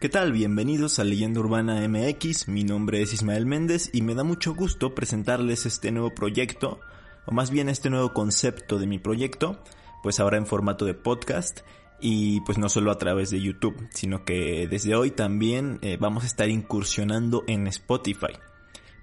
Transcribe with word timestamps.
¿Qué 0.00 0.08
tal? 0.08 0.30
Bienvenidos 0.30 1.00
a 1.00 1.04
Leyenda 1.04 1.40
Urbana 1.40 1.80
MX, 1.88 2.46
mi 2.46 2.62
nombre 2.62 3.02
es 3.02 3.12
Ismael 3.12 3.46
Méndez 3.46 3.90
y 3.92 4.02
me 4.02 4.14
da 4.14 4.22
mucho 4.22 4.54
gusto 4.54 4.94
presentarles 4.94 5.66
este 5.66 5.90
nuevo 5.90 6.14
proyecto, 6.14 6.78
o 7.26 7.32
más 7.32 7.50
bien 7.50 7.68
este 7.68 7.90
nuevo 7.90 8.12
concepto 8.12 8.78
de 8.78 8.86
mi 8.86 9.00
proyecto, 9.00 9.60
pues 10.04 10.20
ahora 10.20 10.36
en 10.36 10.46
formato 10.46 10.84
de 10.84 10.94
podcast 10.94 11.62
y 12.00 12.42
pues 12.42 12.58
no 12.58 12.68
solo 12.68 12.92
a 12.92 12.98
través 12.98 13.30
de 13.30 13.40
YouTube, 13.40 13.88
sino 13.90 14.24
que 14.24 14.68
desde 14.70 14.94
hoy 14.94 15.10
también 15.10 15.80
eh, 15.82 15.96
vamos 15.98 16.22
a 16.22 16.28
estar 16.28 16.48
incursionando 16.48 17.42
en 17.48 17.66
Spotify. 17.66 18.38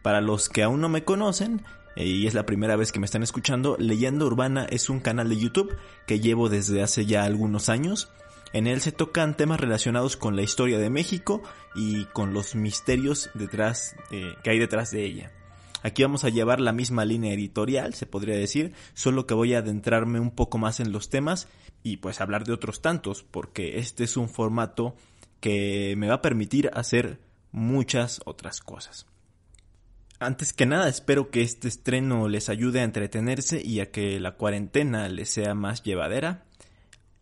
Para 0.01 0.21
los 0.21 0.47
que 0.47 0.63
aún 0.63 0.79
no 0.79 0.87
me 0.87 1.03
conocen, 1.03 1.65
eh, 1.97 2.05
y 2.05 2.25
es 2.25 2.33
la 2.33 2.45
primera 2.45 2.77
vez 2.77 2.93
que 2.93 3.01
me 3.01 3.05
están 3.05 3.21
escuchando, 3.21 3.75
Leyenda 3.79 4.23
Urbana 4.23 4.65
es 4.69 4.89
un 4.89 5.01
canal 5.01 5.27
de 5.27 5.35
YouTube 5.35 5.75
que 6.07 6.21
llevo 6.21 6.47
desde 6.47 6.81
hace 6.81 7.05
ya 7.05 7.25
algunos 7.25 7.67
años 7.67 8.13
en 8.55 8.67
él 8.67 8.79
se 8.79 8.93
tocan 8.93 9.35
temas 9.35 9.59
relacionados 9.59 10.15
con 10.15 10.37
la 10.37 10.41
historia 10.41 10.77
de 10.77 10.89
México 10.89 11.43
y 11.75 12.05
con 12.05 12.33
los 12.33 12.55
misterios 12.55 13.29
detrás, 13.33 13.97
eh, 14.11 14.33
que 14.45 14.49
hay 14.49 14.59
detrás 14.59 14.91
de 14.91 15.03
ella. 15.03 15.33
Aquí 15.83 16.03
vamos 16.03 16.23
a 16.23 16.29
llevar 16.29 16.61
la 16.61 16.71
misma 16.71 17.03
línea 17.03 17.33
editorial, 17.33 17.95
se 17.95 18.05
podría 18.05 18.37
decir, 18.37 18.71
solo 18.93 19.27
que 19.27 19.33
voy 19.33 19.55
a 19.55 19.57
adentrarme 19.57 20.21
un 20.21 20.31
poco 20.31 20.57
más 20.57 20.79
en 20.79 20.93
los 20.93 21.09
temas 21.09 21.49
y 21.83 21.97
pues 21.97 22.21
hablar 22.21 22.45
de 22.45 22.53
otros 22.53 22.81
tantos, 22.81 23.23
porque 23.23 23.77
este 23.77 24.05
es 24.05 24.15
un 24.15 24.29
formato 24.29 24.95
que 25.41 25.95
me 25.97 26.07
va 26.07 26.13
a 26.13 26.21
permitir 26.21 26.71
hacer 26.73 27.19
muchas 27.51 28.21
otras 28.23 28.61
cosas. 28.61 29.05
Antes 30.17 30.53
que 30.53 30.65
nada, 30.65 30.87
espero 30.87 31.29
que 31.29 31.41
este 31.41 31.67
estreno 31.67 32.29
les 32.29 32.47
ayude 32.47 32.79
a 32.79 32.85
entretenerse 32.85 33.61
y 33.61 33.81
a 33.81 33.91
que 33.91 34.17
la 34.21 34.37
cuarentena 34.37 35.09
les 35.09 35.29
sea 35.29 35.55
más 35.55 35.83
llevadera. 35.83 36.44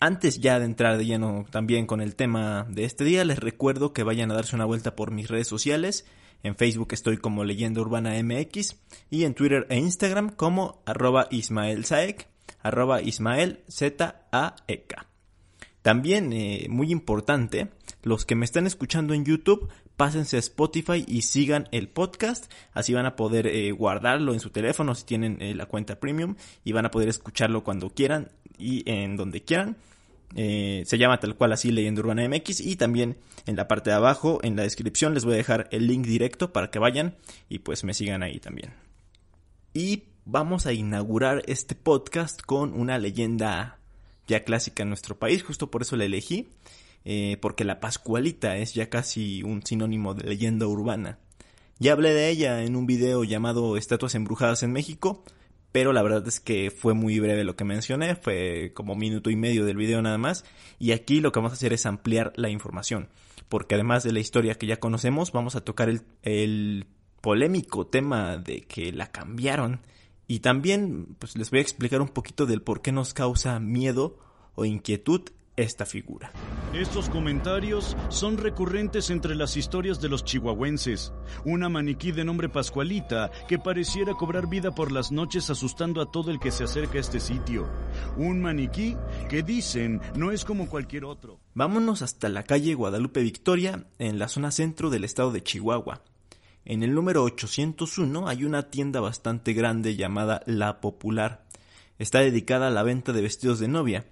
Antes 0.03 0.41
ya 0.41 0.59
de 0.59 0.65
entrar 0.65 0.97
de 0.97 1.05
lleno 1.05 1.45
también 1.49 1.85
con 1.85 2.01
el 2.01 2.17
tema 2.17 2.67
de 2.67 2.83
este 2.83 3.05
día, 3.05 3.23
les 3.23 3.39
recuerdo 3.39 3.93
que 3.93 4.03
vayan 4.03 4.31
a 4.31 4.33
darse 4.33 4.53
una 4.53 4.65
vuelta 4.65 4.97
por 4.97 5.11
mis 5.11 5.29
redes 5.29 5.47
sociales. 5.47 6.05
En 6.43 6.57
Facebook 6.57 6.89
estoy 6.91 7.15
como 7.15 7.45
Leyenda 7.45 7.79
Urbana 7.79 8.21
MX 8.21 8.81
y 9.09 9.23
en 9.23 9.33
Twitter 9.33 9.65
e 9.69 9.77
Instagram 9.77 10.31
como 10.31 10.83
arroba 10.85 11.29
Ismael 11.31 11.85
arroba 12.61 13.01
Ismael 13.01 13.63
Z 13.69 14.27
-E. 14.29 15.05
También, 15.81 16.33
eh, 16.33 16.67
muy 16.69 16.91
importante, 16.91 17.69
los 18.01 18.25
que 18.25 18.35
me 18.35 18.43
están 18.43 18.67
escuchando 18.67 19.13
en 19.13 19.23
YouTube, 19.23 19.69
pásense 19.95 20.35
a 20.35 20.39
Spotify 20.39 21.05
y 21.07 21.21
sigan 21.21 21.69
el 21.71 21.87
podcast. 21.87 22.51
Así 22.73 22.93
van 22.93 23.05
a 23.05 23.15
poder 23.15 23.47
eh, 23.47 23.71
guardarlo 23.71 24.33
en 24.33 24.41
su 24.41 24.49
teléfono 24.49 24.95
si 24.95 25.05
tienen 25.05 25.41
eh, 25.41 25.55
la 25.55 25.65
cuenta 25.65 26.01
premium 26.01 26.35
y 26.65 26.73
van 26.73 26.85
a 26.85 26.91
poder 26.91 27.07
escucharlo 27.07 27.63
cuando 27.63 27.89
quieran 27.89 28.33
y 28.57 28.83
en 28.85 29.15
donde 29.15 29.43
quieran. 29.43 29.77
Eh, 30.35 30.83
se 30.85 30.97
llama 30.97 31.19
tal 31.19 31.35
cual 31.35 31.51
así 31.51 31.71
Leyenda 31.71 32.01
Urbana 32.01 32.27
MX 32.27 32.61
y 32.61 32.75
también 32.75 33.17
en 33.45 33.55
la 33.55 33.67
parte 33.67 33.91
de 33.91 33.95
abajo 33.95 34.39
en 34.41 34.55
la 34.55 34.63
descripción 34.63 35.13
les 35.13 35.25
voy 35.25 35.35
a 35.35 35.37
dejar 35.37 35.67
el 35.71 35.85
link 35.85 36.05
directo 36.07 36.51
para 36.51 36.71
que 36.71 36.79
vayan 36.79 37.15
y 37.49 37.59
pues 37.59 37.83
me 37.83 37.93
sigan 37.93 38.23
ahí 38.23 38.39
también. 38.39 38.73
Y 39.73 40.03
vamos 40.25 40.65
a 40.65 40.73
inaugurar 40.73 41.43
este 41.47 41.75
podcast 41.75 42.41
con 42.41 42.73
una 42.73 42.97
leyenda 42.97 43.79
ya 44.27 44.43
clásica 44.43 44.83
en 44.83 44.89
nuestro 44.89 45.19
país, 45.19 45.43
justo 45.43 45.69
por 45.69 45.81
eso 45.81 45.95
la 45.95 46.05
elegí, 46.05 46.49
eh, 47.05 47.37
porque 47.41 47.63
la 47.63 47.79
Pascualita 47.79 48.57
es 48.57 48.73
ya 48.73 48.89
casi 48.89 49.43
un 49.43 49.63
sinónimo 49.65 50.13
de 50.13 50.29
leyenda 50.29 50.67
urbana. 50.67 51.19
Ya 51.79 51.93
hablé 51.93 52.13
de 52.13 52.29
ella 52.29 52.63
en 52.63 52.75
un 52.75 52.85
video 52.85 53.23
llamado 53.23 53.75
Estatuas 53.77 54.15
Embrujadas 54.15 54.63
en 54.63 54.71
México, 54.71 55.23
pero 55.73 55.91
la 55.91 56.03
verdad 56.03 56.25
es 56.27 56.39
que 56.39 56.71
fue 56.71 56.93
muy 56.93 57.19
breve 57.19 57.43
lo 57.43 57.57
que 57.57 57.65
mencioné, 57.65 58.15
fue 58.15 58.71
como 58.73 58.95
minuto 58.95 59.29
y 59.29 59.35
medio 59.35 59.65
del 59.65 59.75
video 59.75 60.01
nada 60.01 60.19
más, 60.19 60.45
y 60.79 60.91
aquí 60.91 61.19
lo 61.19 61.33
que 61.33 61.39
vamos 61.39 61.51
a 61.51 61.55
hacer 61.55 61.73
es 61.73 61.85
ampliar 61.85 62.31
la 62.35 62.49
información, 62.49 63.09
porque 63.49 63.75
además 63.75 64.03
de 64.03 64.13
la 64.13 64.19
historia 64.19 64.55
que 64.55 64.67
ya 64.67 64.79
conocemos, 64.79 65.31
vamos 65.31 65.55
a 65.55 65.61
tocar 65.61 65.89
el, 65.89 66.03
el 66.21 66.85
polémico 67.21 67.87
tema 67.87 68.37
de 68.37 68.61
que 68.61 68.93
la 68.93 69.11
cambiaron, 69.11 69.81
y 70.27 70.39
también 70.39 71.15
pues 71.17 71.35
les 71.35 71.49
voy 71.49 71.59
a 71.59 71.63
explicar 71.63 72.01
un 72.01 72.07
poquito 72.07 72.45
del 72.45 72.61
por 72.61 72.83
qué 72.83 72.91
nos 72.91 73.15
causa 73.15 73.59
miedo 73.59 74.19
o 74.55 74.65
inquietud 74.65 75.23
esta 75.55 75.85
figura. 75.85 76.31
Estos 76.73 77.09
comentarios 77.09 77.95
son 78.09 78.37
recurrentes 78.37 79.09
entre 79.09 79.35
las 79.35 79.55
historias 79.55 80.01
de 80.01 80.09
los 80.09 80.23
chihuahuenses. 80.23 81.13
Una 81.45 81.69
maniquí 81.69 82.11
de 82.11 82.25
nombre 82.25 82.49
Pascualita 82.49 83.29
que 83.47 83.59
pareciera 83.59 84.13
cobrar 84.13 84.47
vida 84.47 84.73
por 84.73 84.91
las 84.91 85.11
noches 85.11 85.49
asustando 85.49 86.01
a 86.01 86.11
todo 86.11 86.31
el 86.31 86.39
que 86.39 86.51
se 86.51 86.63
acerca 86.63 86.97
a 86.97 87.01
este 87.01 87.19
sitio. 87.19 87.69
Un 88.17 88.41
maniquí 88.41 88.97
que 89.29 89.43
dicen 89.43 90.01
no 90.15 90.31
es 90.31 90.45
como 90.45 90.67
cualquier 90.67 91.05
otro. 91.05 91.39
Vámonos 91.53 92.01
hasta 92.01 92.29
la 92.29 92.43
calle 92.43 92.73
Guadalupe 92.73 93.21
Victoria, 93.21 93.85
en 93.99 94.17
la 94.17 94.27
zona 94.27 94.49
centro 94.49 94.89
del 94.89 95.03
estado 95.03 95.31
de 95.31 95.43
Chihuahua. 95.43 96.01
En 96.65 96.81
el 96.81 96.95
número 96.95 97.23
801 97.23 98.27
hay 98.27 98.45
una 98.45 98.69
tienda 98.69 99.01
bastante 99.01 99.53
grande 99.53 99.95
llamada 99.95 100.41
La 100.45 100.81
Popular. 100.81 101.45
Está 101.99 102.19
dedicada 102.19 102.67
a 102.67 102.71
la 102.71 102.83
venta 102.83 103.13
de 103.13 103.21
vestidos 103.21 103.59
de 103.59 103.67
novia 103.67 104.05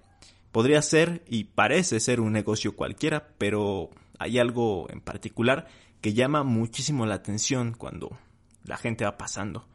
Podría 0.52 0.82
ser 0.82 1.24
y 1.26 1.44
parece 1.44 1.98
ser 1.98 2.20
un 2.20 2.32
negocio 2.32 2.76
cualquiera, 2.76 3.28
pero 3.38 3.88
hay 4.18 4.38
algo 4.38 4.86
en 4.90 5.00
particular 5.00 5.66
que 6.02 6.12
llama 6.12 6.44
muchísimo 6.44 7.06
la 7.06 7.14
atención 7.14 7.74
cuando 7.76 8.18
la 8.64 8.76
gente 8.76 9.04
va 9.04 9.16
pasando. 9.16 9.66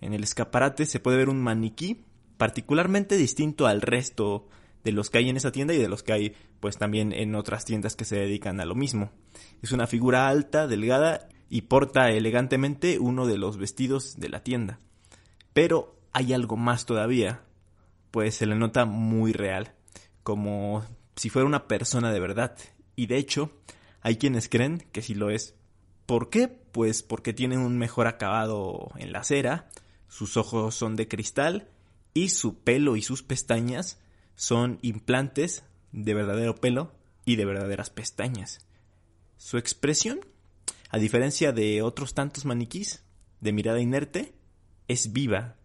En 0.00 0.14
el 0.14 0.22
escaparate 0.22 0.86
se 0.86 0.98
puede 0.98 1.18
ver 1.18 1.28
un 1.28 1.42
maniquí 1.42 2.04
particularmente 2.38 3.16
distinto 3.16 3.66
al 3.66 3.82
resto 3.82 4.48
de 4.82 4.92
los 4.92 5.10
que 5.10 5.18
hay 5.18 5.28
en 5.28 5.36
esa 5.36 5.52
tienda 5.52 5.74
y 5.74 5.78
de 5.78 5.88
los 5.88 6.02
que 6.02 6.12
hay 6.14 6.36
pues 6.58 6.78
también 6.78 7.12
en 7.12 7.34
otras 7.34 7.66
tiendas 7.66 7.94
que 7.94 8.06
se 8.06 8.16
dedican 8.16 8.60
a 8.60 8.64
lo 8.64 8.74
mismo. 8.74 9.10
Es 9.60 9.72
una 9.72 9.86
figura 9.86 10.28
alta, 10.28 10.66
delgada 10.66 11.28
y 11.50 11.62
porta 11.62 12.10
elegantemente 12.10 12.98
uno 12.98 13.26
de 13.26 13.36
los 13.36 13.58
vestidos 13.58 14.18
de 14.18 14.30
la 14.30 14.42
tienda. 14.42 14.78
Pero 15.52 15.96
hay 16.12 16.32
algo 16.32 16.56
más 16.56 16.86
todavía, 16.86 17.42
pues 18.10 18.36
se 18.36 18.46
le 18.46 18.54
nota 18.54 18.86
muy 18.86 19.32
real 19.32 19.74
como 20.24 20.84
si 21.14 21.30
fuera 21.30 21.46
una 21.46 21.68
persona 21.68 22.12
de 22.12 22.18
verdad. 22.18 22.56
Y 22.96 23.06
de 23.06 23.18
hecho, 23.18 23.52
hay 24.00 24.16
quienes 24.16 24.48
creen 24.48 24.84
que 24.90 25.02
sí 25.02 25.14
lo 25.14 25.30
es. 25.30 25.54
¿Por 26.06 26.28
qué? 26.30 26.48
Pues 26.48 27.04
porque 27.04 27.32
tiene 27.32 27.56
un 27.56 27.78
mejor 27.78 28.08
acabado 28.08 28.90
en 28.96 29.12
la 29.12 29.22
cera, 29.22 29.70
sus 30.08 30.36
ojos 30.36 30.74
son 30.74 30.96
de 30.96 31.08
cristal 31.08 31.68
y 32.12 32.30
su 32.30 32.58
pelo 32.58 32.96
y 32.96 33.02
sus 33.02 33.22
pestañas 33.22 34.00
son 34.34 34.78
implantes 34.82 35.62
de 35.92 36.14
verdadero 36.14 36.56
pelo 36.56 36.92
y 37.24 37.36
de 37.36 37.44
verdaderas 37.44 37.90
pestañas. 37.90 38.66
Su 39.36 39.58
expresión, 39.58 40.20
a 40.90 40.98
diferencia 40.98 41.52
de 41.52 41.82
otros 41.82 42.14
tantos 42.14 42.44
maniquís 42.44 43.02
de 43.40 43.52
mirada 43.52 43.80
inerte, 43.80 44.34
es 44.88 45.12
viva 45.12 45.56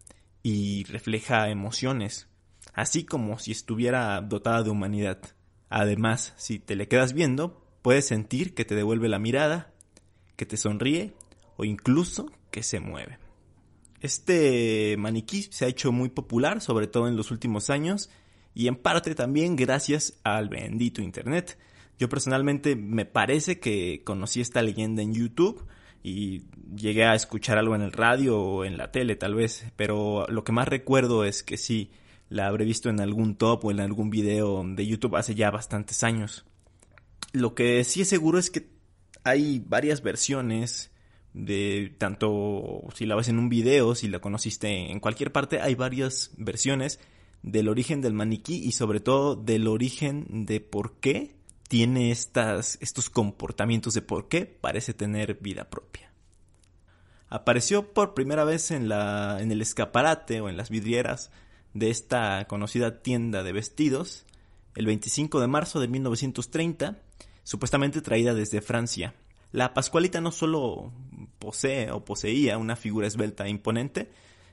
y 0.42 0.84
refleja 0.84 1.50
emociones, 1.50 2.28
así 2.72 3.04
como 3.04 3.38
si 3.38 3.52
estuviera 3.52 4.20
dotada 4.20 4.62
de 4.62 4.70
humanidad. 4.70 5.20
Además, 5.68 6.34
si 6.36 6.58
te 6.58 6.76
le 6.76 6.88
quedas 6.88 7.12
viendo, 7.12 7.64
puedes 7.82 8.06
sentir 8.06 8.54
que 8.54 8.64
te 8.64 8.74
devuelve 8.74 9.08
la 9.08 9.18
mirada, 9.18 9.72
que 10.36 10.46
te 10.46 10.56
sonríe 10.56 11.14
o 11.56 11.64
incluso 11.64 12.30
que 12.50 12.62
se 12.62 12.80
mueve. 12.80 13.18
Este 14.00 14.96
maniquí 14.98 15.42
se 15.42 15.66
ha 15.66 15.68
hecho 15.68 15.92
muy 15.92 16.08
popular, 16.08 16.60
sobre 16.60 16.86
todo 16.86 17.06
en 17.06 17.16
los 17.16 17.30
últimos 17.30 17.70
años, 17.70 18.10
y 18.54 18.66
en 18.66 18.76
parte 18.76 19.14
también 19.14 19.56
gracias 19.56 20.18
al 20.24 20.48
bendito 20.48 21.02
Internet. 21.02 21.58
Yo 21.98 22.08
personalmente 22.08 22.76
me 22.76 23.04
parece 23.04 23.60
que 23.60 24.02
conocí 24.04 24.40
esta 24.40 24.62
leyenda 24.62 25.02
en 25.02 25.12
YouTube 25.12 25.66
y 26.02 26.44
llegué 26.74 27.04
a 27.04 27.14
escuchar 27.14 27.58
algo 27.58 27.74
en 27.74 27.82
el 27.82 27.92
radio 27.92 28.40
o 28.40 28.64
en 28.64 28.78
la 28.78 28.90
tele 28.90 29.16
tal 29.16 29.34
vez, 29.34 29.66
pero 29.76 30.26
lo 30.28 30.44
que 30.44 30.52
más 30.52 30.66
recuerdo 30.66 31.24
es 31.24 31.42
que 31.42 31.58
sí, 31.58 31.90
la 32.30 32.46
habré 32.46 32.64
visto 32.64 32.88
en 32.88 33.00
algún 33.00 33.34
top 33.34 33.64
o 33.66 33.70
en 33.70 33.80
algún 33.80 34.08
video 34.08 34.62
de 34.64 34.86
YouTube 34.86 35.16
hace 35.16 35.34
ya 35.34 35.50
bastantes 35.50 36.02
años. 36.04 36.46
Lo 37.32 37.54
que 37.54 37.84
sí 37.84 38.00
es 38.00 38.08
seguro 38.08 38.38
es 38.38 38.50
que 38.50 38.70
hay 39.24 39.58
varias 39.58 40.02
versiones 40.02 40.92
de 41.34 41.94
tanto 41.98 42.82
si 42.94 43.04
la 43.04 43.16
ves 43.16 43.28
en 43.28 43.38
un 43.38 43.48
video, 43.48 43.94
si 43.94 44.08
la 44.08 44.20
conociste 44.20 44.90
en 44.90 45.00
cualquier 45.00 45.32
parte, 45.32 45.60
hay 45.60 45.74
varias 45.74 46.30
versiones 46.36 47.00
del 47.42 47.68
origen 47.68 48.00
del 48.00 48.14
maniquí 48.14 48.56
y 48.64 48.72
sobre 48.72 49.00
todo 49.00 49.34
del 49.34 49.66
origen 49.66 50.46
de 50.46 50.60
por 50.60 50.98
qué 51.00 51.34
tiene 51.68 52.10
estas, 52.12 52.78
estos 52.80 53.10
comportamientos 53.10 53.94
de 53.94 54.02
por 54.02 54.28
qué 54.28 54.46
parece 54.46 54.94
tener 54.94 55.34
vida 55.40 55.68
propia. 55.68 56.12
apareció 57.28 57.92
por 57.92 58.14
primera 58.14 58.44
vez 58.44 58.70
en, 58.70 58.88
la, 58.88 59.38
en 59.40 59.50
el 59.50 59.62
escaparate 59.62 60.40
o 60.40 60.48
en 60.48 60.56
las 60.56 60.70
vidrieras 60.70 61.30
de 61.74 61.90
esta 61.90 62.46
conocida 62.46 63.02
tienda 63.02 63.42
de 63.42 63.52
vestidos 63.52 64.26
el 64.74 64.86
25 64.86 65.40
de 65.40 65.46
marzo 65.46 65.80
de 65.80 65.88
1930, 65.88 67.02
supuestamente 67.42 68.00
traída 68.00 68.34
desde 68.34 68.60
Francia. 68.60 69.14
La 69.52 69.74
Pascualita 69.74 70.20
no 70.20 70.30
solo 70.30 70.92
posee 71.38 71.90
o 71.90 72.04
poseía 72.04 72.58
una 72.58 72.76
figura 72.76 73.06
esbelta 73.06 73.46
e 73.46 73.50
imponente, 73.50 74.10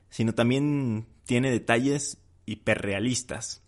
sino 0.10 0.34
también 0.34 1.08
tiene 1.25 1.52
detalles 1.52 2.18
hiperrealistas, 2.46 3.62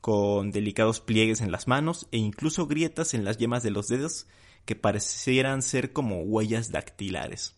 con 0.00 0.52
delicados 0.52 1.00
pliegues 1.00 1.40
en 1.40 1.50
las 1.50 1.66
manos 1.66 2.06
e 2.12 2.18
incluso 2.18 2.66
grietas 2.66 3.14
en 3.14 3.24
las 3.24 3.38
yemas 3.38 3.62
de 3.62 3.70
los 3.70 3.88
dedos 3.88 4.26
que 4.64 4.76
parecieran 4.76 5.62
ser 5.62 5.92
como 5.92 6.22
huellas 6.22 6.70
dactilares. 6.70 7.56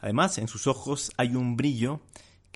Además, 0.00 0.38
en 0.38 0.48
sus 0.48 0.66
ojos 0.66 1.12
hay 1.16 1.36
un 1.36 1.56
brillo 1.56 2.00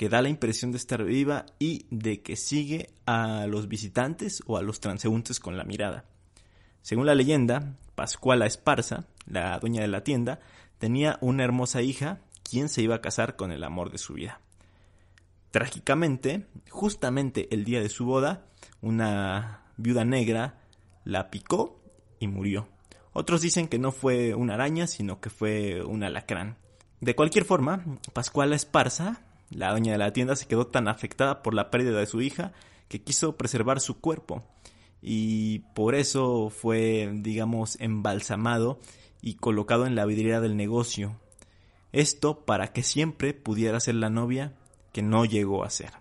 que 0.00 0.08
da 0.08 0.23
la 0.23 0.31
impresión 0.31 0.73
de 0.73 0.79
estar 0.79 1.05
viva 1.05 1.44
y 1.58 1.85
de 1.91 2.23
que 2.23 2.35
sigue 2.35 2.88
a 3.05 3.47
los 3.47 3.69
visitantes 3.69 4.43
o 4.47 4.56
a 4.56 4.62
los 4.62 4.81
transeúntes 4.81 5.41
con 5.41 5.58
la 5.58 5.64
mirada. 5.64 6.06
Según 6.81 7.05
la 7.05 7.14
leyenda, 7.14 7.76
Pascuala 7.97 8.47
Esparza, 8.47 9.05
la 9.26 9.58
dueña 9.58 9.82
de 9.82 9.88
la 9.88 10.02
tienda, 10.02 10.41
tenía 10.79 11.19
una 11.20 11.44
hermosa 11.44 11.82
hija 11.82 12.23
quien 12.43 12.70
se 12.70 12.81
iba 12.81 12.94
a 12.94 13.02
casar 13.02 13.37
con 13.37 13.52
el 13.52 13.62
amor 13.62 13.93
de 13.93 13.99
su 13.99 14.14
vida. 14.14 14.41
Trágicamente, 15.50 16.47
justamente 16.70 17.55
el 17.55 17.64
día 17.64 17.82
de 17.82 17.91
su 17.91 18.06
boda, 18.06 18.47
una 18.81 19.64
viuda 19.76 20.06
negra 20.06 20.62
la 21.05 21.31
picó 21.31 21.79
y 22.19 22.26
murió. 22.26 22.69
Otros 23.12 23.43
dicen 23.43 23.69
que 23.69 23.79
no 23.79 23.93
fue 23.93 24.35
una 24.35 24.55
araña, 24.55 24.87
sino 24.87 25.20
que 25.20 25.29
fue 25.29 25.85
un 25.85 26.02
alacrán. 26.05 26.56
De 27.02 27.14
cualquier 27.14 27.44
forma, 27.44 27.85
Pascuala 28.14 28.56
Esparza 28.56 29.26
la 29.50 29.70
dueña 29.70 29.93
de 29.93 29.99
la 29.99 30.12
tienda 30.12 30.37
se 30.37 30.47
quedó 30.47 30.67
tan 30.67 30.88
afectada 30.88 31.43
por 31.43 31.55
la 31.55 31.70
pérdida 31.70 31.99
de 31.99 32.06
su 32.06 32.23
hija 32.23 32.52
que 32.88 33.02
quiso 33.02 33.37
preservar 33.37 33.81
su 33.81 34.00
cuerpo 34.00 34.43
y 35.02 35.61
por 35.75 35.94
eso 35.94 36.50
fue, 36.50 37.11
digamos, 37.14 37.81
embalsamado 37.81 38.81
y 39.23 39.35
colocado 39.35 39.87
en 39.87 39.94
la 39.94 40.06
vidriera 40.06 40.41
del 40.41 40.56
negocio. 40.56 41.17
Esto 41.93 42.44
para 42.44 42.73
que 42.73 42.82
siempre 42.82 43.35
pudiera 43.35 43.81
ser 43.81 43.97
la 43.97 44.11
novia 44.11 44.55
que 44.93 45.02
no 45.02 45.25
llegó 45.25 45.64
a 45.64 45.70
ser. 45.70 45.93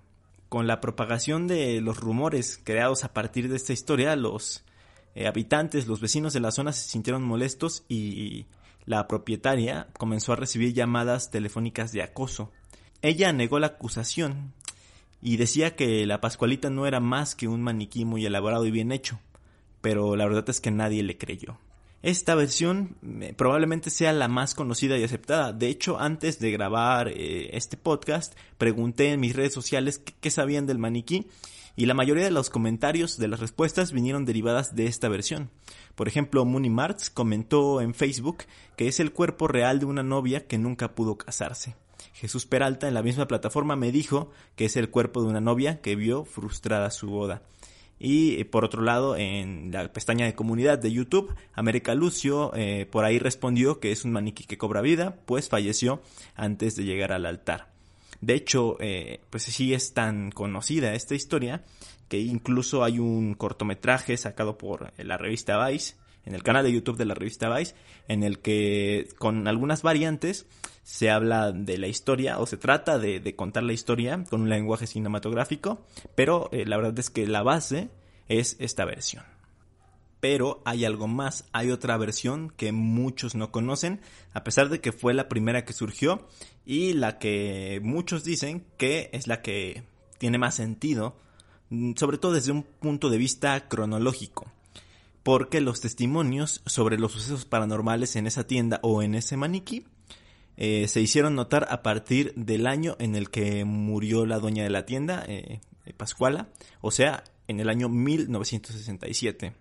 Con 0.49 0.67
la 0.67 0.81
propagación 0.81 1.47
de 1.47 1.79
los 1.81 1.99
rumores 1.99 2.59
creados 2.63 3.03
a 3.03 3.13
partir 3.13 3.49
de 3.49 3.55
esta 3.55 3.73
historia, 3.73 4.15
los 4.15 4.63
eh, 5.15 5.27
habitantes, 5.27 5.87
los 5.87 6.01
vecinos 6.01 6.33
de 6.33 6.39
la 6.39 6.51
zona 6.51 6.73
se 6.73 6.89
sintieron 6.89 7.23
molestos 7.23 7.83
y 7.87 8.47
la 8.85 9.07
propietaria 9.07 9.87
comenzó 9.97 10.33
a 10.33 10.35
recibir 10.35 10.73
llamadas 10.73 11.29
telefónicas 11.29 11.91
de 11.91 12.01
acoso. 12.01 12.51
Ella 13.01 13.31
negó 13.31 13.59
la 13.59 13.67
acusación 13.67 14.53
y 15.21 15.37
decía 15.37 15.75
que 15.75 16.05
la 16.05 16.19
Pascualita 16.19 16.69
no 16.69 16.85
era 16.85 16.99
más 16.99 17.33
que 17.33 17.47
un 17.47 17.61
maniquí 17.61 18.03
muy 18.03 18.25
elaborado 18.25 18.65
y 18.65 18.71
bien 18.71 18.91
hecho, 18.91 19.19
pero 19.79 20.17
la 20.17 20.25
verdad 20.25 20.49
es 20.49 20.59
que 20.59 20.71
nadie 20.71 21.01
le 21.03 21.17
creyó. 21.17 21.57
Esta 22.01 22.35
versión 22.35 22.97
eh, 23.21 23.33
probablemente 23.35 23.89
sea 23.89 24.11
la 24.13 24.27
más 24.27 24.55
conocida 24.55 24.97
y 24.97 25.03
aceptada. 25.03 25.51
De 25.51 25.67
hecho, 25.67 25.99
antes 25.99 26.39
de 26.39 26.51
grabar 26.51 27.09
eh, 27.09 27.49
este 27.55 27.75
podcast, 27.77 28.35
pregunté 28.57 29.11
en 29.11 29.19
mis 29.19 29.35
redes 29.35 29.53
sociales 29.53 30.01
qué, 30.19 30.31
sabían 30.31 30.65
del 30.65 30.77
maniquí 30.77 31.27
y 31.75 31.85
la 31.85 31.93
mayoría 31.93 32.25
de 32.25 32.31
los 32.31 32.49
comentarios 32.49 33.17
de 33.17 33.27
las 33.29 33.39
respuestas 33.39 33.93
vinieron 33.93 34.25
derivadas 34.25 34.75
de 34.75 34.87
esta 34.87 35.07
versión. 35.07 35.49
Por 35.95 36.07
ejemplo, 36.07 36.43
Mooney 36.45 36.69
Martz 36.69 37.09
comentó 37.09 37.79
en 37.81 37.93
Facebook 37.93 38.43
que 38.77 38.87
es 38.87 38.99
el 38.99 39.11
cuerpo 39.11 39.47
real 39.47 39.79
de 39.79 39.85
una 39.85 40.03
novia 40.03 40.47
que 40.47 40.57
nunca 40.57 40.95
pudo 40.95 41.17
casarse. 41.17 41.75
Jesús 42.13 42.45
Peralta 42.45 42.87
en 42.87 42.93
la 42.93 43.03
misma 43.03 43.27
plataforma 43.27 43.75
me 43.75 43.91
dijo 43.91 44.31
que 44.55 44.65
es 44.65 44.75
el 44.75 44.89
cuerpo 44.89 45.21
de 45.21 45.29
una 45.29 45.41
novia 45.41 45.81
que 45.81 45.95
vio 45.95 46.25
frustrada 46.25 46.91
su 46.91 47.07
boda. 47.07 47.41
Y 47.99 48.39
eh, 48.39 48.45
por 48.45 48.63
otro 48.63 48.81
lado, 48.81 49.17
en 49.17 49.71
la 49.71 49.91
pestaña 49.91 50.25
de 50.25 50.33
comunidad 50.33 50.79
de 50.79 50.91
YouTube, 50.91 51.35
América 51.53 51.93
Lucio 51.95 52.51
eh, 52.55 52.87
por 52.89 53.03
ahí 53.03 53.19
respondió 53.19 53.79
que 53.79 53.91
es 53.91 54.05
un 54.05 54.13
maniquí 54.13 54.45
que 54.45 54.57
cobra 54.57 54.81
vida, 54.81 55.17
pues 55.25 55.49
falleció 55.49 56.01
antes 56.35 56.75
de 56.75 56.85
llegar 56.85 57.11
al 57.11 57.25
altar. 57.25 57.67
De 58.21 58.33
hecho, 58.33 58.77
eh, 58.79 59.21
pues 59.29 59.43
sí 59.43 59.73
es 59.73 59.93
tan 59.93 60.31
conocida 60.31 60.93
esta 60.93 61.15
historia 61.15 61.63
que 62.07 62.19
incluso 62.19 62.83
hay 62.83 62.99
un 62.99 63.33
cortometraje 63.33 64.17
sacado 64.17 64.57
por 64.57 64.93
la 64.97 65.17
revista 65.17 65.67
Vice, 65.67 65.95
en 66.25 66.35
el 66.35 66.43
canal 66.43 66.63
de 66.63 66.71
YouTube 66.71 66.97
de 66.97 67.05
la 67.05 67.13
revista 67.13 67.55
Vice, 67.55 67.75
en 68.07 68.23
el 68.23 68.39
que 68.39 69.07
con 69.17 69.47
algunas 69.47 69.81
variantes 69.81 70.45
se 70.83 71.09
habla 71.09 71.51
de 71.51 71.77
la 71.77 71.87
historia 71.87 72.39
o 72.39 72.45
se 72.45 72.57
trata 72.57 72.97
de, 72.97 73.35
contar 73.35 73.63
la 73.63 73.73
historia 73.73 74.23
con 74.29 74.41
un 74.41 74.49
lenguaje 74.49 74.87
cinematográfico, 74.87 75.85
pero 76.15 76.49
eh, 76.51 76.65
la 76.65 76.77
verdad 76.77 76.97
es 76.97 77.09
que 77.09 77.27
la 77.27 77.43
base 77.43 77.89
es 78.27 78.57
esta 78.59 78.85
versión. 78.85 79.23
Pero 80.19 80.61
hay 80.65 80.83
algo 80.85 81.07
más, 81.07 81.45
hay 81.53 81.71
otra 81.71 81.95
versión 81.97 82.49
que 82.49 82.71
muchos 82.71 83.35
no 83.35 83.51
conocen, 83.51 84.01
a 84.33 84.43
pesar 84.43 84.69
de 84.69 84.81
que 84.81 84.91
fue 84.91 85.13
la 85.13 85.29
primera 85.29 85.63
que 85.63 85.73
surgió 85.73 86.27
y 86.65 86.93
la 86.93 87.19
que 87.19 87.79
muchos 87.83 88.23
dicen 88.23 88.65
que 88.77 89.09
es 89.13 89.27
la 89.27 89.41
que 89.41 89.83
tiene 90.17 90.37
más 90.37 90.55
sentido, 90.55 91.15
mm, 91.69 91.93
sobre 91.95 92.17
todo 92.17 92.33
desde 92.33 92.51
un 92.51 92.63
punto 92.63 93.09
de 93.09 93.17
vista 93.17 93.67
cronológico 93.69 94.51
porque 95.23 95.61
los 95.61 95.81
testimonios 95.81 96.61
sobre 96.65 96.97
los 96.97 97.11
sucesos 97.11 97.45
paranormales 97.45 98.15
en 98.15 98.27
esa 98.27 98.45
tienda 98.45 98.79
o 98.83 99.03
en 99.03 99.15
ese 99.15 99.37
maniquí 99.37 99.85
eh, 100.57 100.87
se 100.87 100.99
hicieron 100.99 101.35
notar 101.35 101.67
a 101.69 101.83
partir 101.83 102.33
del 102.35 102.67
año 102.67 102.97
en 102.99 103.15
el 103.15 103.29
que 103.29 103.63
murió 103.63 104.25
la 104.25 104.39
dueña 104.39 104.63
de 104.63 104.69
la 104.69 104.85
tienda, 104.85 105.23
eh, 105.27 105.61
Pascuala, 105.95 106.49
o 106.81 106.91
sea, 106.91 107.23
en 107.47 107.59
el 107.59 107.69
año 107.69 107.89
1967. 107.89 109.53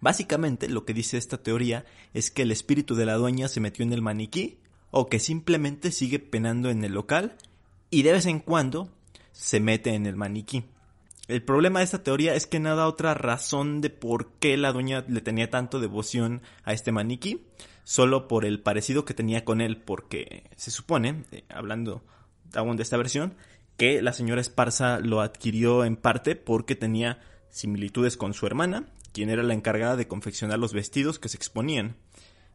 Básicamente 0.00 0.68
lo 0.68 0.84
que 0.84 0.94
dice 0.94 1.16
esta 1.16 1.42
teoría 1.42 1.84
es 2.14 2.30
que 2.30 2.42
el 2.42 2.52
espíritu 2.52 2.94
de 2.94 3.06
la 3.06 3.14
dueña 3.14 3.48
se 3.48 3.60
metió 3.60 3.84
en 3.84 3.92
el 3.92 4.02
maniquí 4.02 4.58
o 4.90 5.08
que 5.08 5.18
simplemente 5.18 5.90
sigue 5.90 6.18
penando 6.18 6.70
en 6.70 6.84
el 6.84 6.92
local 6.92 7.36
y 7.90 8.02
de 8.02 8.12
vez 8.12 8.26
en 8.26 8.40
cuando 8.40 8.90
se 9.32 9.60
mete 9.60 9.94
en 9.94 10.06
el 10.06 10.16
maniquí. 10.16 10.64
El 11.28 11.42
problema 11.42 11.80
de 11.80 11.84
esta 11.84 12.04
teoría 12.04 12.34
es 12.34 12.46
que 12.46 12.60
nada 12.60 12.86
otra 12.86 13.12
razón 13.14 13.80
de 13.80 13.90
por 13.90 14.30
qué 14.38 14.56
la 14.56 14.72
dueña 14.72 15.04
le 15.08 15.20
tenía 15.20 15.50
tanto 15.50 15.80
devoción 15.80 16.40
a 16.62 16.72
este 16.72 16.92
maniquí, 16.92 17.44
solo 17.82 18.28
por 18.28 18.44
el 18.44 18.60
parecido 18.60 19.04
que 19.04 19.14
tenía 19.14 19.44
con 19.44 19.60
él, 19.60 19.76
porque 19.76 20.44
se 20.56 20.70
supone, 20.70 21.24
eh, 21.32 21.44
hablando 21.48 22.04
aún 22.54 22.76
de 22.76 22.84
esta 22.84 22.96
versión, 22.96 23.34
que 23.76 24.02
la 24.02 24.12
señora 24.12 24.40
Esparza 24.40 25.00
lo 25.00 25.20
adquirió 25.20 25.84
en 25.84 25.96
parte 25.96 26.36
porque 26.36 26.76
tenía 26.76 27.20
similitudes 27.50 28.16
con 28.16 28.32
su 28.32 28.46
hermana, 28.46 28.86
quien 29.12 29.28
era 29.28 29.42
la 29.42 29.54
encargada 29.54 29.96
de 29.96 30.06
confeccionar 30.06 30.58
los 30.58 30.72
vestidos 30.72 31.18
que 31.18 31.28
se 31.28 31.36
exponían. 31.36 31.96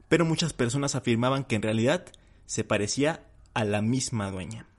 Pero 0.08 0.26
muchas 0.26 0.54
personas 0.54 0.96
afirmaban 0.96 1.44
que 1.44 1.56
en 1.56 1.62
realidad 1.62 2.06
se 2.46 2.64
parecía 2.64 3.26
a 3.54 3.66
la 3.66 3.82
misma 3.82 4.32
dueña. 4.32 4.71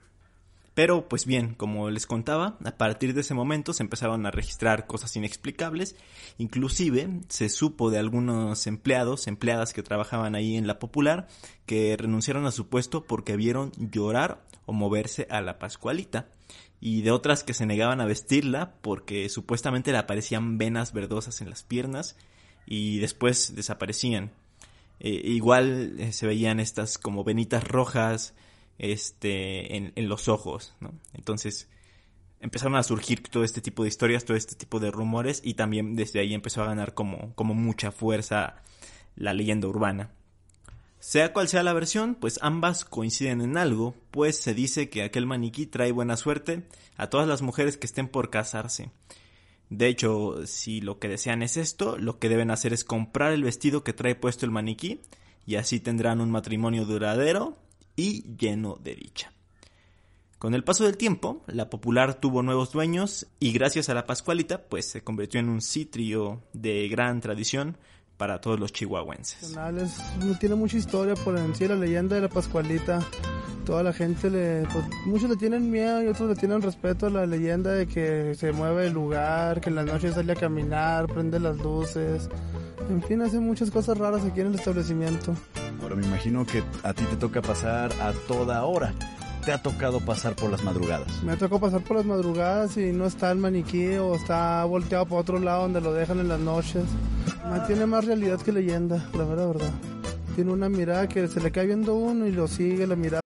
Pero 0.75 1.09
pues 1.09 1.27
bien, 1.27 1.55
como 1.55 1.91
les 1.91 2.07
contaba, 2.07 2.57
a 2.65 2.77
partir 2.79 3.13
de 3.13 3.21
ese 3.21 3.35
momento 3.35 3.75
se 3.75 3.83
empezaron 3.83 4.25
a 4.25 4.31
registrar 4.31 4.87
cosas 4.87 5.15
inexplicables, 5.17 5.97
inclusive 6.39 7.21
se 7.29 7.51
supo 7.51 7.91
de 7.91 7.99
algunos 7.99 8.67
empleados, 8.67 9.27
empleadas 9.27 9.75
que 9.75 9.83
trabajaban 9.83 10.35
ahí 10.35 10.57
en 10.57 10.67
la 10.67 10.79
popular, 10.79 11.29
que 11.67 11.95
renunciaron 11.99 12.47
a 12.47 12.53
su 12.53 12.69
puesto 12.69 13.05
porque 13.05 13.37
vieron 13.37 13.73
llorar 13.77 14.47
o 14.65 14.73
moverse 14.73 15.27
a 15.31 15.43
la 15.43 15.59
Pascualita, 15.59 16.29
y 16.81 17.03
de 17.03 17.13
otras 17.13 17.45
que 17.45 17.55
se 17.55 17.65
negaban 17.65 18.01
a 18.01 18.07
vestirla 18.07 18.75
porque 18.81 19.29
supuestamente 19.29 19.93
le 19.93 19.99
aparecían 19.99 20.59
venas 20.59 20.93
verdosas 20.93 21.41
en 21.41 21.49
las 21.49 21.63
piernas 21.63 22.17
y 22.67 22.99
después 22.99 23.55
desaparecían. 23.55 24.33
Eh, 24.99 25.21
igual 25.25 25.95
eh, 26.01 26.13
se 26.13 26.27
veían 26.27 26.59
estas 26.59 26.99
como 26.99 27.23
venitas 27.23 27.63
rojas, 27.63 28.35
este, 28.79 29.77
en, 29.77 30.09
los 30.09 30.29
ojos, 30.29 30.75
¿no? 30.81 30.93
Entonces 31.15 31.69
empezaron 32.41 32.77
a 32.77 32.83
surgir 32.83 33.23
todo 33.23 33.45
este 33.45 33.61
tipo 33.61 33.83
de 33.83 33.89
historias, 33.89 34.25
todo 34.25 34.37
este 34.37 34.57
tipo 34.57 34.81
de 34.81 34.91
rumores 34.91 35.41
y 35.45 35.55
también 35.55 35.95
desde 35.95 36.21
ahí 36.21 36.35
empezó 36.35 36.63
a 36.63 36.67
ganar 36.67 36.95
como, 36.95 37.35
como 37.35 37.55
mucha 37.55 37.93
fuerza 37.93 38.57
la 39.15 39.35
leyenda 39.35 39.69
urbana. 39.69 40.11
Sea 40.99 41.33
cual 41.33 41.49
sea 41.49 41.65
la 41.65 41.73
versión, 41.73 42.15
pues 42.15 42.39
ambas 42.43 42.85
coinciden 42.85 43.41
en 43.41 43.57
algo, 43.57 43.97
pues 44.13 44.39
se 44.39 44.55
dice 44.55 44.89
que 44.89 45.03
aquel 45.03 45.27
maniquí 45.27 45.67
trae 45.67 45.91
buena 45.91 46.17
suerte 46.17 46.63
a 46.97 47.09
todas 47.09 47.27
las 47.27 47.43
mujeres 47.43 47.77
que 47.77 47.87
estén 47.87 48.07
por 48.07 48.31
casarse. 48.31 48.91
De 49.69 49.89
hecho, 49.89 50.47
si 50.47 50.81
lo 50.81 50.99
que 50.99 51.09
desean 51.09 51.43
es 51.43 51.57
esto, 51.57 51.97
lo 51.99 52.19
que 52.19 52.29
deben 52.29 52.51
hacer 52.51 52.73
es 52.73 52.85
comprar 52.85 53.33
el 53.33 53.43
vestido 53.43 53.83
que 53.83 53.93
trae 53.93 54.15
puesto 54.15 54.47
el 54.47 54.53
maniquí 54.53 55.01
y 55.47 55.57
así 55.57 55.81
tendrán 55.81 56.21
un 56.21 56.31
matrimonio 56.31 56.85
duradero 56.85 57.57
y 57.97 58.23
lleno 58.37 58.79
de 58.83 58.95
dicha. 58.95 59.33
Con 60.39 60.55
el 60.55 60.65
paso 60.65 60.85
del 60.85 60.97
tiempo, 60.97 61.43
la 61.47 61.71
popular 61.71 62.15
tuvo 62.15 62.43
nuevos 62.43 62.73
dueños 62.73 63.29
y 63.39 63.53
gracias 63.53 63.89
a 63.89 63.95
la 63.95 64.07
Pascualita, 64.07 64.63
pues 64.63 64.91
se 64.91 65.03
convirtió 65.03 65.39
en 65.39 65.49
un 65.49 65.61
sitio 65.61 66.43
de 66.53 66.89
gran 66.89 67.21
tradición 67.21 67.77
para 68.17 68.41
todos 68.41 68.59
los 68.59 68.73
chihuahuenses. 68.73 69.57
Tiene 70.41 70.55
mucha 70.57 70.77
historia 70.77 71.15
por 71.15 71.39
en 71.39 71.55
sí 71.55 71.69
la 71.69 71.77
leyenda 71.77 72.17
de 72.17 72.23
la 72.23 72.29
Pascualita. 72.29 73.01
toda 73.65 73.85
la 73.85 73.93
gente 73.93 74.31
le, 74.31 74.67
pues, 74.73 74.85
muchos 75.07 75.31
le 75.31 75.37
tienen 75.37 75.71
miedo 75.71 76.03
y 76.03 76.09
otros 76.09 76.31
le 76.31 76.35
tienen 76.35 76.61
respeto 76.61 77.07
a 77.07 77.11
la 77.11 77.27
leyenda 77.27 77.71
de 77.71 77.87
que 77.87 78.35
se 78.35 78.51
mueve 78.51 78.89
el 78.89 78.93
lugar, 78.93 79.61
que 79.61 79.71
en 79.71 79.77
la 79.77 79.85
noche 79.85 80.13
sale 80.13 80.33
a 80.33 80.37
caminar, 80.37 81.07
prende 81.07 81.39
las 81.39 81.57
luces, 81.59 82.29
en 82.89 83.03
fin, 83.03 83.23
hace 83.23 83.39
muchas 83.39 83.71
cosas 83.71 83.97
raras 83.97 84.25
aquí 84.25 84.41
en 84.41 84.49
el 84.49 84.55
establecimiento. 84.57 85.35
Ahora 85.83 85.97
me 85.97 86.07
imagino 86.07 86.47
que 86.47 86.63
a 86.83 86.95
ti 86.95 87.05
te 87.05 87.17
toca 87.17 87.43
pasar 87.43 87.93
a 88.01 88.13
toda 88.29 88.65
hora. 88.65 88.95
¿Te 89.45 89.51
ha 89.51 89.59
tocado 89.61 89.99
pasar 90.01 90.37
por 90.37 90.51
las 90.51 90.63
madrugadas? 90.63 91.23
Me 91.25 91.33
ha 91.33 91.37
tocado 91.37 91.61
pasar 91.61 91.81
por 91.83 91.97
las 91.97 92.07
madrugadas 92.07 92.77
y 92.77 92.93
no 92.93 93.07
está 93.07 93.33
el 93.33 93.39
maniquí 93.39 93.97
o 93.97 94.15
está 94.15 94.65
volteado 94.65 95.07
para 95.07 95.21
otro 95.21 95.41
lado 95.41 95.63
donde 95.63 95.81
lo 95.81 95.93
dejan 95.93 96.21
en 96.21 96.29
las 96.29 96.39
noches. 96.39 96.85
Tiene 97.67 97.87
más 97.87 98.05
realidad 98.05 98.41
que 98.41 98.53
leyenda, 98.53 99.05
la 99.15 99.25
verdad, 99.25 99.49
verdad. 99.49 99.71
Tiene 100.37 100.53
una 100.53 100.69
mirada 100.69 101.09
que 101.09 101.27
se 101.27 101.41
le 101.41 101.51
cae 101.51 101.67
viendo 101.67 101.97
uno 101.97 102.27
y 102.27 102.33
lo 102.33 102.47
sigue 102.47 102.87
la 102.87 102.95
mirada. 102.95 103.21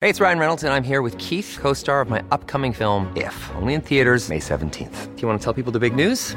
Hey, 0.00 0.10
it's 0.10 0.20
Ryan 0.20 0.38
Reynolds 0.38 0.62
and 0.62 0.72
I'm 0.72 0.84
here 0.84 1.00
with 1.00 1.16
Keith, 1.18 1.58
co-star 1.60 2.02
of 2.02 2.10
my 2.10 2.22
upcoming 2.30 2.72
film 2.72 3.10
If, 3.16 3.34
only 3.56 3.74
in 3.74 3.80
theaters 3.80 4.28
May 4.28 4.38
17th. 4.38 5.16
Do 5.16 5.22
you 5.22 5.28
want 5.28 5.40
to 5.40 5.44
tell 5.44 5.54
people 5.54 5.72
the 5.72 5.80
big 5.80 5.96
news? 5.96 6.36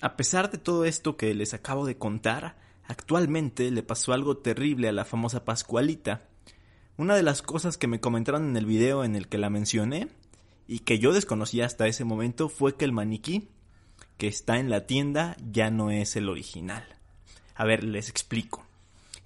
A 0.00 0.16
pesar 0.16 0.50
de 0.50 0.58
todo 0.58 0.84
esto 0.84 1.16
que 1.16 1.34
les 1.34 1.54
acabo 1.54 1.84
de 1.84 1.98
contar, 1.98 2.56
actualmente 2.86 3.70
le 3.70 3.82
pasó 3.82 4.12
algo 4.12 4.36
terrible 4.36 4.88
a 4.88 4.92
la 4.92 5.04
famosa 5.04 5.44
Pascualita. 5.44 6.28
Una 6.96 7.16
de 7.16 7.22
las 7.22 7.42
cosas 7.42 7.76
que 7.76 7.88
me 7.88 8.00
comentaron 8.00 8.48
en 8.48 8.56
el 8.56 8.66
video 8.66 9.04
en 9.04 9.16
el 9.16 9.28
que 9.28 9.38
la 9.38 9.50
mencioné 9.50 10.08
y 10.66 10.80
que 10.80 10.98
yo 10.98 11.12
desconocía 11.12 11.66
hasta 11.66 11.86
ese 11.88 12.04
momento 12.04 12.48
fue 12.48 12.76
que 12.76 12.84
el 12.84 12.92
maniquí 12.92 13.48
que 14.18 14.28
está 14.28 14.58
en 14.58 14.70
la 14.70 14.86
tienda 14.86 15.36
ya 15.50 15.70
no 15.70 15.90
es 15.90 16.16
el 16.16 16.28
original. 16.28 16.84
A 17.54 17.64
ver, 17.64 17.84
les 17.84 18.08
explico. 18.08 18.64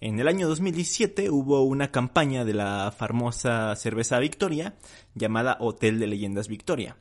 En 0.01 0.19
el 0.19 0.27
año 0.27 0.49
2017 0.49 1.31
hubo 1.31 1.63
una 1.63 1.91
campaña 1.91 2.45
de 2.45 2.55
la 2.55 2.93
famosa 2.97 3.75
cerveza 3.77 4.19
Victoria 4.19 4.75
llamada 5.15 5.57
Hotel 5.61 5.99
de 5.99 6.07
Leyendas 6.07 6.49
Victoria. 6.49 6.97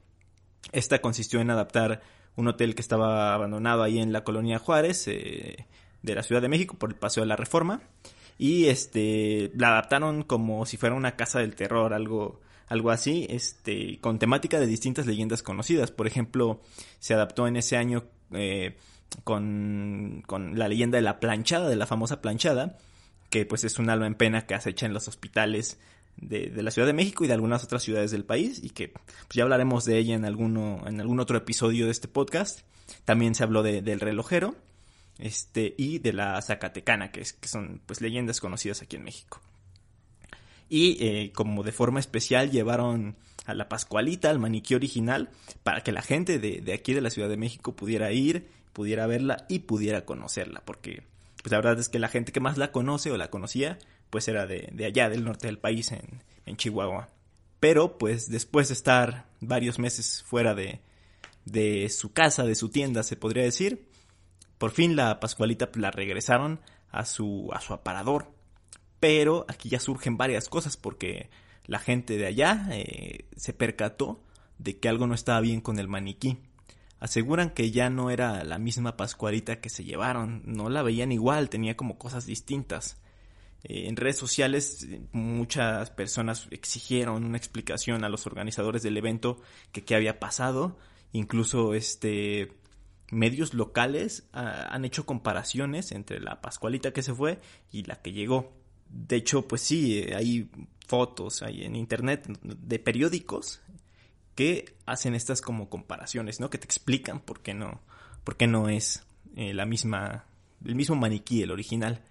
Esta 0.72 1.00
consistió 1.00 1.42
en 1.42 1.50
adaptar 1.50 2.02
un 2.36 2.48
hotel 2.48 2.76
que 2.76 2.82
estaba 2.82 3.34
abandonado 3.34 3.84
ahí 3.84 4.00
en 4.00 4.14
la 4.14 4.24
colonia 4.24 4.60
Juárez 4.60 5.08
eh, 5.08 5.66
de 6.02 6.16
la 6.16 6.24
Ciudad 6.24 6.42
de 6.42 6.50
México 6.50 6.76
por 6.78 6.90
el 6.90 6.96
Paseo 6.96 7.24
de 7.24 7.28
la 7.28 7.36
Reforma 7.36 7.82
y 8.38 8.68
este 8.68 9.52
la 9.56 9.70
adaptaron 9.70 10.24
como 10.24 10.66
si 10.66 10.78
fuera 10.78 10.96
una 10.96 11.16
casa 11.16 11.40
del 11.40 11.56
terror, 11.56 11.94
algo 11.94 12.42
algo 12.68 12.90
así, 12.90 13.28
este 13.30 14.00
con 14.00 14.18
temática 14.18 14.60
de 14.60 14.66
distintas 14.66 15.06
leyendas 15.06 15.44
conocidas. 15.44 15.92
Por 15.92 16.08
ejemplo, 16.08 16.62
se 17.00 17.14
adaptó 17.14 17.46
en 17.48 17.58
ese 17.58 17.78
año 17.78 18.06
eh, 18.32 18.78
con, 19.24 20.24
con 20.26 20.58
la 20.58 20.70
leyenda 20.70 20.98
de 20.98 21.02
la 21.02 21.20
planchada, 21.20 21.68
de 21.68 21.76
la 21.76 21.86
famosa 21.86 22.22
planchada, 22.22 22.78
que 23.30 23.46
pues 23.46 23.64
es 23.64 23.78
un 23.78 23.90
alma 23.90 24.08
en 24.08 24.16
pena 24.16 24.48
que 24.48 24.56
acecha 24.56 24.86
en 24.86 24.94
los 24.94 25.08
hospitales 25.08 25.80
de, 26.18 26.52
la 26.62 26.72
Ciudad 26.72 26.88
de 26.88 26.94
México 26.94 27.24
y 27.24 27.28
de 27.28 27.34
algunas 27.34 27.64
otras 27.64 27.84
ciudades 27.84 28.12
del 28.12 28.26
país 28.26 28.62
y 28.64 28.70
que 28.70 28.90
pues 28.90 29.34
ya 29.34 29.44
hablaremos 29.44 29.86
de 29.86 29.98
ella 29.98 30.16
en 30.16 30.26
alguno 30.26 30.84
en 30.88 31.00
algún 31.02 31.20
otro 31.20 31.38
episodio 31.38 31.86
de 31.86 31.92
este 31.92 32.08
podcast. 32.08 32.62
También 33.06 33.36
se 33.36 33.44
habló 33.44 33.64
de, 33.64 33.82
del 33.82 34.00
relojero 34.00 34.56
este 35.20 35.76
y 35.78 36.00
de 36.00 36.14
la 36.14 36.42
Zacatecana, 36.42 37.12
que, 37.12 37.22
es, 37.22 37.34
que 37.34 37.48
son 37.48 37.82
pues 37.86 38.02
leyendas 38.02 38.40
conocidas 38.40 38.82
aquí 38.82 38.96
en 38.96 39.04
México. 39.04 39.40
Y 40.70 41.06
eh, 41.06 41.32
como 41.34 41.64
de 41.64 41.72
forma 41.72 42.00
especial 42.00 42.50
llevaron 42.50 43.18
a 43.46 43.54
la 43.54 43.68
Pascualita, 43.68 44.30
al 44.30 44.40
maniquí 44.40 44.76
original, 44.76 45.30
para 45.64 45.82
que 45.82 45.92
la 45.92 46.02
gente 46.02 46.40
de, 46.40 46.62
de 46.62 46.74
aquí 46.74 46.94
de 46.94 47.02
la 47.02 47.10
Ciudad 47.10 47.28
de 47.28 47.38
México 47.38 47.76
pudiera 47.76 48.12
ir, 48.12 48.48
pudiera 48.72 49.06
verla 49.06 49.46
y 49.50 49.60
pudiera 49.60 50.06
conocerla, 50.06 50.62
porque 50.64 51.04
pues 51.42 51.52
la 51.52 51.58
verdad 51.58 51.80
es 51.80 51.90
que 51.90 52.00
la 52.00 52.08
gente 52.08 52.32
que 52.32 52.40
más 52.40 52.58
la 52.58 52.72
conoce 52.72 53.12
o 53.12 53.18
la 53.18 53.30
conocía 53.30 53.80
pues 54.10 54.28
era 54.28 54.46
de, 54.46 54.70
de 54.74 54.86
allá, 54.86 55.10
del 55.10 55.24
norte 55.24 55.48
del 55.48 55.58
país, 55.58 55.92
en, 55.92 56.24
en, 56.46 56.58
Chihuahua. 56.58 57.10
Pero 57.60 57.98
pues 57.98 58.30
después 58.30 58.68
de 58.68 58.74
estar 58.74 59.26
varios 59.40 59.80
meses 59.80 60.24
fuera 60.24 60.54
de, 60.54 60.82
de 61.46 61.90
su 61.90 62.12
casa, 62.12 62.44
de 62.44 62.56
su 62.56 62.70
tienda, 62.70 63.04
se 63.04 63.16
podría 63.16 63.44
decir, 63.44 63.88
por 64.58 64.72
fin 64.72 64.96
la 64.96 65.20
Pascualita 65.20 65.70
la 65.76 65.92
regresaron 65.92 66.60
a 66.92 67.06
su, 67.06 67.50
a 67.54 67.62
su 67.62 67.74
aparador. 67.74 68.32
Pero 69.00 69.46
aquí 69.48 69.70
ya 69.70 69.80
surgen 69.80 70.18
varias 70.18 70.50
cosas 70.50 70.78
porque 70.78 71.30
la 71.66 71.80
gente 71.80 72.18
de 72.18 72.28
allá 72.28 72.68
eh, 72.72 73.26
se 73.36 73.54
percató 73.54 74.22
de 74.60 74.78
que 74.78 74.90
algo 74.90 75.08
no 75.08 75.16
estaba 75.16 75.40
bien 75.40 75.62
con 75.62 75.80
el 75.80 75.88
maniquí. 75.88 76.38
Aseguran 77.02 77.50
que 77.50 77.72
ya 77.72 77.90
no 77.90 78.12
era 78.12 78.44
la 78.44 78.60
misma 78.60 78.96
Pascualita 78.96 79.60
que 79.60 79.70
se 79.70 79.84
llevaron, 79.84 80.44
no 80.46 80.70
la 80.70 80.84
veían 80.84 81.12
igual, 81.12 81.50
tenía 81.50 81.76
como 81.76 81.98
cosas 81.98 82.28
distintas. 82.28 83.02
Eh, 83.64 83.88
en 83.88 83.96
redes 83.96 84.18
sociales 84.18 84.88
muchas 85.12 85.90
personas 85.90 86.48
exigieron 86.52 87.24
una 87.24 87.38
explicación 87.38 88.04
a 88.04 88.10
los 88.10 88.28
organizadores 88.28 88.84
del 88.84 88.98
evento 88.98 89.42
que 89.72 89.84
qué 89.84 89.96
había 89.96 90.20
pasado. 90.20 90.78
Incluso 91.12 91.74
este 91.74 92.54
medios 93.10 93.56
locales 93.56 94.30
uh, 94.36 94.70
han 94.70 94.86
hecho 94.86 95.08
comparaciones 95.08 95.92
entre 95.94 96.20
la 96.20 96.40
Pascualita 96.40 96.94
que 96.94 97.02
se 97.02 97.16
fue 97.16 97.42
y 97.72 97.82
la 97.82 97.96
que 97.96 98.12
llegó. 98.14 98.54
De 98.88 99.16
hecho, 99.16 99.48
pues 99.48 99.62
sí, 99.62 99.98
eh, 99.98 100.14
hay 100.16 100.52
fotos 100.86 101.42
hay 101.42 101.64
en 101.64 101.76
internet 101.76 102.28
de 102.44 102.78
periódicos 102.78 103.62
que 104.36 104.74
hacen 104.86 105.16
estas 105.16 105.42
como 105.42 105.70
comparaciones, 105.70 106.40
¿no? 106.40 106.50
Que 106.50 106.58
te 106.58 106.66
explican 106.66 107.20
por 107.20 107.42
qué 107.42 107.54
no, 107.54 107.82
por 108.24 108.38
qué 108.38 108.48
no 108.48 108.70
es 108.70 109.04
eh, 109.36 109.54
la 109.54 109.66
misma, 109.66 110.26
el 110.66 110.76
mismo 110.76 110.96
maniquí, 110.96 111.42
el 111.42 111.52
original. 111.52 112.04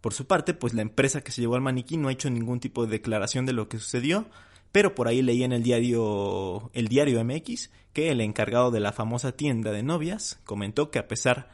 Por 0.00 0.14
su 0.14 0.26
parte, 0.26 0.54
pues 0.54 0.74
la 0.74 0.82
empresa 0.82 1.22
que 1.22 1.32
se 1.32 1.40
llevó 1.40 1.54
al 1.54 1.60
maniquí 1.60 1.96
no 1.96 2.08
ha 2.08 2.12
hecho 2.12 2.30
ningún 2.30 2.60
tipo 2.60 2.84
de 2.84 2.92
declaración 2.92 3.46
de 3.46 3.52
lo 3.52 3.68
que 3.68 3.78
sucedió, 3.78 4.26
pero 4.72 4.94
por 4.94 5.06
ahí 5.06 5.22
leí 5.22 5.44
en 5.44 5.52
el 5.52 5.62
diario 5.62 6.70
el 6.72 6.88
diario 6.88 7.22
MX 7.24 7.70
que 7.92 8.10
el 8.10 8.20
encargado 8.20 8.70
de 8.70 8.80
la 8.80 8.92
famosa 8.92 9.32
tienda 9.32 9.70
de 9.70 9.82
novias 9.82 10.40
comentó 10.44 10.90
que 10.90 10.98
a 10.98 11.08
pesar 11.08 11.50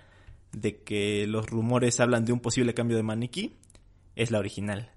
de 0.53 0.83
que 0.83 1.27
los 1.27 1.47
rumores 1.47 2.01
hablan 2.01 2.25
de 2.25 2.33
un 2.33 2.41
posible 2.41 2.75
cambio 2.75 2.97
de 2.97 3.03
maniquí, 3.03 3.57
es 4.17 4.31
la 4.31 4.39
original. 4.39 4.93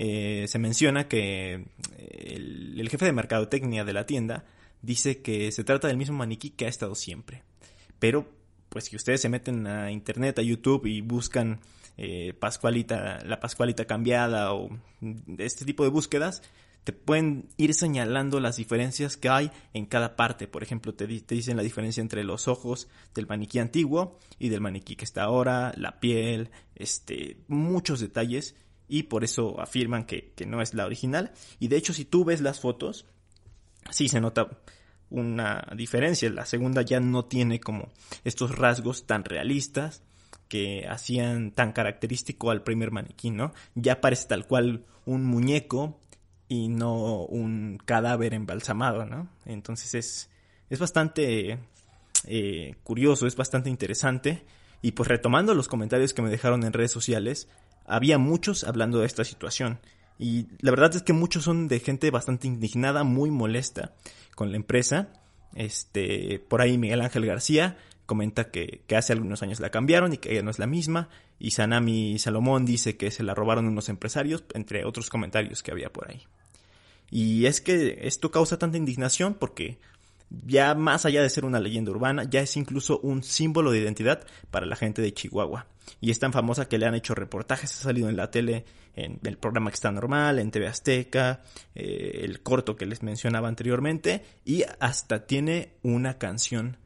Eh, 0.00 0.46
se 0.46 0.60
menciona 0.60 1.08
que 1.08 1.66
el, 1.98 2.78
el 2.78 2.88
jefe 2.88 3.04
de 3.04 3.12
mercadotecnia 3.12 3.84
de 3.84 3.92
la 3.92 4.06
tienda 4.06 4.44
dice 4.80 5.22
que 5.22 5.50
se 5.50 5.64
trata 5.64 5.88
del 5.88 5.96
mismo 5.96 6.16
maniquí 6.16 6.50
que 6.50 6.66
ha 6.66 6.68
estado 6.68 6.94
siempre. 6.94 7.42
Pero, 7.98 8.30
pues 8.68 8.84
si 8.84 8.94
ustedes 8.94 9.20
se 9.20 9.28
meten 9.28 9.66
a 9.66 9.90
internet, 9.90 10.38
a 10.38 10.42
YouTube 10.42 10.86
y 10.86 11.00
buscan 11.00 11.58
eh, 11.96 12.32
Pascualita, 12.38 13.18
la 13.24 13.40
Pascualita 13.40 13.86
cambiada 13.86 14.54
o 14.54 14.68
este 15.36 15.64
tipo 15.64 15.82
de 15.82 15.90
búsquedas, 15.90 16.42
te 16.84 16.92
pueden 16.92 17.48
ir 17.56 17.74
señalando 17.74 18.38
las 18.38 18.56
diferencias 18.56 19.16
que 19.16 19.28
hay 19.28 19.50
en 19.74 19.86
cada 19.86 20.14
parte. 20.14 20.46
Por 20.46 20.62
ejemplo, 20.62 20.94
te, 20.94 21.08
te, 21.08 21.34
dicen 21.34 21.56
la 21.56 21.64
diferencia 21.64 22.00
entre 22.00 22.22
los 22.22 22.46
ojos 22.46 22.86
del 23.16 23.26
maniquí 23.26 23.58
antiguo 23.58 24.16
y 24.38 24.48
del 24.48 24.60
maniquí 24.60 24.94
que 24.94 25.04
está 25.04 25.24
ahora, 25.24 25.74
la 25.76 25.98
piel, 25.98 26.50
este, 26.76 27.38
muchos 27.48 27.98
detalles 27.98 28.54
y 28.88 29.04
por 29.04 29.24
eso 29.24 29.60
afirman 29.60 30.04
que, 30.04 30.32
que 30.34 30.46
no 30.46 30.62
es 30.62 30.74
la 30.74 30.86
original. 30.86 31.32
Y 31.58 31.68
de 31.68 31.76
hecho, 31.76 31.92
si 31.92 32.04
tú 32.04 32.24
ves 32.24 32.40
las 32.40 32.60
fotos, 32.60 33.06
sí 33.90 34.08
se 34.08 34.20
nota 34.20 34.48
una 35.10 35.66
diferencia. 35.76 36.30
La 36.30 36.46
segunda 36.46 36.82
ya 36.82 37.00
no 37.00 37.24
tiene 37.24 37.60
como 37.60 37.90
estos 38.24 38.56
rasgos 38.56 39.06
tan 39.06 39.24
realistas 39.24 40.02
que 40.48 40.86
hacían 40.88 41.52
tan 41.52 41.72
característico 41.72 42.50
al 42.50 42.62
primer 42.62 42.90
maniquí, 42.90 43.30
¿no? 43.30 43.52
Ya 43.74 44.00
parece 44.00 44.28
tal 44.28 44.46
cual 44.46 44.84
un 45.04 45.24
muñeco 45.24 46.00
y 46.48 46.68
no 46.68 47.24
un 47.24 47.78
cadáver 47.84 48.34
embalsamado, 48.34 49.04
¿no? 49.04 49.28
Entonces 49.44 49.94
es, 49.94 50.30
es 50.70 50.78
bastante 50.78 51.58
eh, 52.24 52.74
curioso, 52.82 53.26
es 53.26 53.36
bastante 53.36 53.68
interesante. 53.68 54.44
Y 54.80 54.92
pues 54.92 55.08
retomando 55.08 55.54
los 55.54 55.68
comentarios 55.68 56.14
que 56.14 56.22
me 56.22 56.30
dejaron 56.30 56.62
en 56.64 56.72
redes 56.72 56.92
sociales, 56.92 57.48
había 57.88 58.18
muchos 58.18 58.64
hablando 58.64 59.00
de 59.00 59.06
esta 59.06 59.24
situación. 59.24 59.80
Y 60.18 60.46
la 60.60 60.70
verdad 60.70 60.94
es 60.94 61.02
que 61.02 61.12
muchos 61.12 61.44
son 61.44 61.68
de 61.68 61.80
gente 61.80 62.10
bastante 62.10 62.46
indignada, 62.46 63.04
muy 63.04 63.30
molesta 63.30 63.94
con 64.34 64.50
la 64.50 64.56
empresa. 64.56 65.08
Este, 65.54 66.42
por 66.48 66.60
ahí 66.60 66.76
Miguel 66.76 67.00
Ángel 67.00 67.26
García 67.26 67.78
comenta 68.06 68.50
que, 68.50 68.82
hace 68.96 69.12
algunos 69.12 69.42
años 69.42 69.60
la 69.60 69.70
cambiaron 69.70 70.12
y 70.12 70.18
que 70.18 70.32
ella 70.32 70.42
no 70.42 70.50
es 70.50 70.58
la 70.58 70.66
misma. 70.66 71.08
Y 71.38 71.52
Sanami 71.52 72.18
Salomón 72.18 72.66
dice 72.66 72.96
que 72.96 73.10
se 73.10 73.22
la 73.22 73.34
robaron 73.34 73.66
unos 73.66 73.88
empresarios, 73.88 74.44
entre 74.54 74.84
otros 74.84 75.10
comentarios 75.10 75.62
que 75.62 75.70
había 75.70 75.92
por 75.92 76.10
ahí. 76.10 76.26
Y 77.10 77.46
es 77.46 77.60
que 77.60 78.00
esto 78.02 78.30
causa 78.30 78.58
tanta 78.58 78.76
indignación 78.76 79.34
porque 79.34 79.78
ya 80.30 80.74
más 80.74 81.06
allá 81.06 81.22
de 81.22 81.30
ser 81.30 81.44
una 81.44 81.60
leyenda 81.60 81.90
urbana, 81.90 82.24
ya 82.24 82.40
es 82.40 82.56
incluso 82.56 83.00
un 83.00 83.22
símbolo 83.22 83.70
de 83.70 83.78
identidad 83.78 84.26
para 84.50 84.66
la 84.66 84.76
gente 84.76 85.02
de 85.02 85.12
Chihuahua. 85.12 85.66
Y 86.00 86.10
es 86.10 86.18
tan 86.18 86.32
famosa 86.32 86.68
que 86.68 86.78
le 86.78 86.86
han 86.86 86.94
hecho 86.94 87.14
reportajes, 87.14 87.72
ha 87.72 87.82
salido 87.82 88.08
en 88.08 88.16
la 88.16 88.30
tele, 88.30 88.64
en 88.94 89.18
el 89.24 89.38
programa 89.38 89.70
que 89.70 89.76
está 89.76 89.90
normal, 89.90 90.38
en 90.38 90.50
TV 90.50 90.66
Azteca, 90.66 91.42
eh, 91.74 92.20
el 92.22 92.42
corto 92.42 92.76
que 92.76 92.86
les 92.86 93.02
mencionaba 93.02 93.48
anteriormente, 93.48 94.22
y 94.44 94.64
hasta 94.80 95.26
tiene 95.26 95.76
una 95.82 96.18
canción 96.18 96.76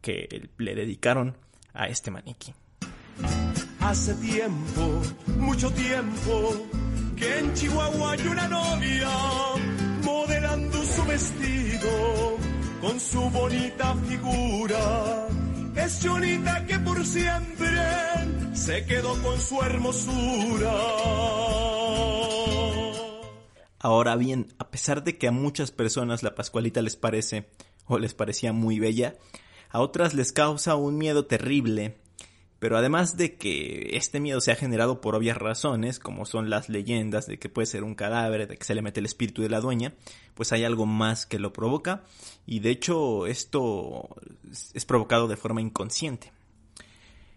que 0.00 0.50
le 0.58 0.74
dedicaron 0.74 1.36
a 1.72 1.86
este 1.86 2.10
maniquí. 2.10 2.52
Hace 3.80 4.14
tiempo, 4.14 5.02
mucho 5.38 5.70
tiempo, 5.72 6.66
que 7.16 7.38
en 7.38 7.54
Chihuahua 7.54 8.12
hay 8.12 8.26
una 8.26 8.48
novia 8.48 9.08
modelando 10.02 10.82
su 10.84 11.04
vestido 11.04 12.49
con 12.80 12.98
su 12.98 13.20
bonita 13.30 13.94
figura. 14.08 15.28
Es 15.76 16.00
Jonita 16.02 16.66
que 16.66 16.78
por 16.80 17.04
siempre 17.04 17.68
se 18.54 18.84
quedó 18.86 19.20
con 19.22 19.40
su 19.40 19.60
hermosura. 19.62 20.72
Ahora 23.78 24.16
bien, 24.16 24.48
a 24.58 24.70
pesar 24.70 25.04
de 25.04 25.16
que 25.16 25.28
a 25.28 25.32
muchas 25.32 25.70
personas 25.70 26.22
la 26.22 26.34
Pascualita 26.34 26.82
les 26.82 26.96
parece 26.96 27.48
o 27.86 27.98
les 27.98 28.14
parecía 28.14 28.52
muy 28.52 28.78
bella, 28.78 29.16
a 29.70 29.80
otras 29.80 30.14
les 30.14 30.32
causa 30.32 30.74
un 30.74 30.98
miedo 30.98 31.24
terrible 31.24 31.96
pero 32.60 32.76
además 32.76 33.16
de 33.16 33.36
que 33.36 33.96
este 33.96 34.20
miedo 34.20 34.40
se 34.40 34.52
ha 34.52 34.54
generado 34.54 35.00
por 35.00 35.16
obvias 35.16 35.38
razones, 35.38 35.98
como 35.98 36.26
son 36.26 36.50
las 36.50 36.68
leyendas 36.68 37.26
de 37.26 37.38
que 37.38 37.48
puede 37.48 37.66
ser 37.66 37.82
un 37.82 37.94
cadáver, 37.94 38.46
de 38.46 38.56
que 38.56 38.64
se 38.64 38.74
le 38.74 38.82
mete 38.82 39.00
el 39.00 39.06
espíritu 39.06 39.40
de 39.40 39.48
la 39.48 39.60
dueña, 39.60 39.94
pues 40.34 40.52
hay 40.52 40.64
algo 40.64 40.84
más 40.84 41.24
que 41.24 41.38
lo 41.38 41.54
provoca 41.54 42.04
y 42.46 42.60
de 42.60 42.70
hecho 42.70 43.26
esto 43.26 44.14
es 44.74 44.84
provocado 44.84 45.26
de 45.26 45.38
forma 45.38 45.62
inconsciente. 45.62 46.32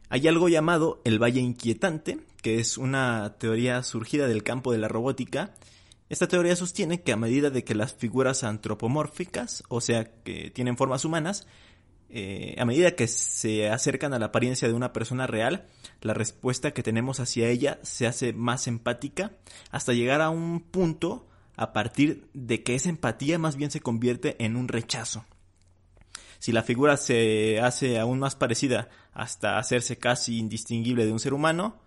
Hay 0.09 0.27
algo 0.27 0.49
llamado 0.49 1.01
el 1.05 1.23
Valle 1.23 1.39
Inquietante, 1.39 2.19
que 2.41 2.59
es 2.59 2.77
una 2.77 3.37
teoría 3.39 3.81
surgida 3.81 4.27
del 4.27 4.43
campo 4.43 4.73
de 4.73 4.77
la 4.77 4.89
robótica. 4.89 5.55
Esta 6.09 6.27
teoría 6.27 6.57
sostiene 6.57 7.01
que 7.01 7.13
a 7.13 7.17
medida 7.17 7.49
de 7.49 7.63
que 7.63 7.75
las 7.75 7.95
figuras 7.95 8.43
antropomórficas, 8.43 9.63
o 9.69 9.79
sea, 9.79 10.11
que 10.23 10.51
tienen 10.51 10.77
formas 10.77 11.05
humanas, 11.05 11.47
eh, 12.15 12.53
a 12.59 12.65
medida 12.65 12.91
que 12.91 13.07
se 13.07 13.69
acercan 13.69 14.13
a 14.13 14.19
la 14.19 14.27
apariencia 14.27 14.67
de 14.67 14.75
una 14.75 14.93
persona 14.93 15.25
real, 15.25 15.65
la 16.01 16.13
respuesta 16.13 16.71
que 16.71 16.83
tenemos 16.83 17.19
hacia 17.19 17.49
ella 17.49 17.79
se 17.81 18.05
hace 18.05 18.33
más 18.33 18.67
empática 18.67 19.31
hasta 19.71 19.93
llegar 19.93 20.21
a 20.21 20.29
un 20.29 20.59
punto 20.61 21.25
a 21.55 21.73
partir 21.73 22.27
de 22.35 22.61
que 22.61 22.75
esa 22.75 22.89
empatía 22.89 23.39
más 23.39 23.55
bien 23.55 23.71
se 23.71 23.79
convierte 23.79 24.35
en 24.37 24.57
un 24.57 24.67
rechazo. 24.67 25.25
Si 26.37 26.51
la 26.51 26.61
figura 26.61 26.97
se 26.97 27.59
hace 27.59 27.97
aún 27.97 28.19
más 28.19 28.35
parecida 28.35 28.89
hasta 29.13 29.57
hacerse 29.57 29.97
casi 29.97 30.37
indistinguible 30.37 31.07
de 31.07 31.13
un 31.13 31.19
ser 31.19 31.33
humano, 31.33 31.81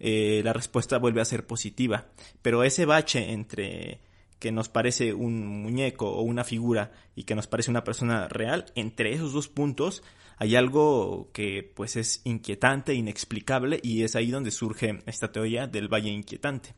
eh, 0.00 0.40
la 0.42 0.52
respuesta 0.52 0.98
vuelve 0.98 1.20
a 1.20 1.26
ser 1.26 1.46
positiva. 1.46 2.06
Pero 2.42 2.64
ese 2.64 2.86
bache 2.86 3.30
entre 3.30 4.00
que 4.40 4.50
nos 4.50 4.68
parece 4.68 5.14
un 5.14 5.46
muñeco 5.46 6.10
o 6.10 6.22
una 6.22 6.42
figura 6.42 6.90
y 7.14 7.22
que 7.22 7.36
nos 7.36 7.46
parece 7.46 7.70
una 7.70 7.84
persona 7.84 8.26
real, 8.26 8.66
entre 8.74 9.12
esos 9.12 9.32
dos 9.32 9.46
puntos 9.46 10.02
hay 10.38 10.56
algo 10.56 11.28
que 11.34 11.70
pues 11.76 11.96
es 11.96 12.22
inquietante, 12.24 12.94
inexplicable 12.94 13.78
y 13.82 14.02
es 14.04 14.16
ahí 14.16 14.30
donde 14.30 14.50
surge 14.50 15.02
esta 15.04 15.30
teoría 15.30 15.66
del 15.66 15.92
valle 15.92 16.08
inquietante. 16.08 16.74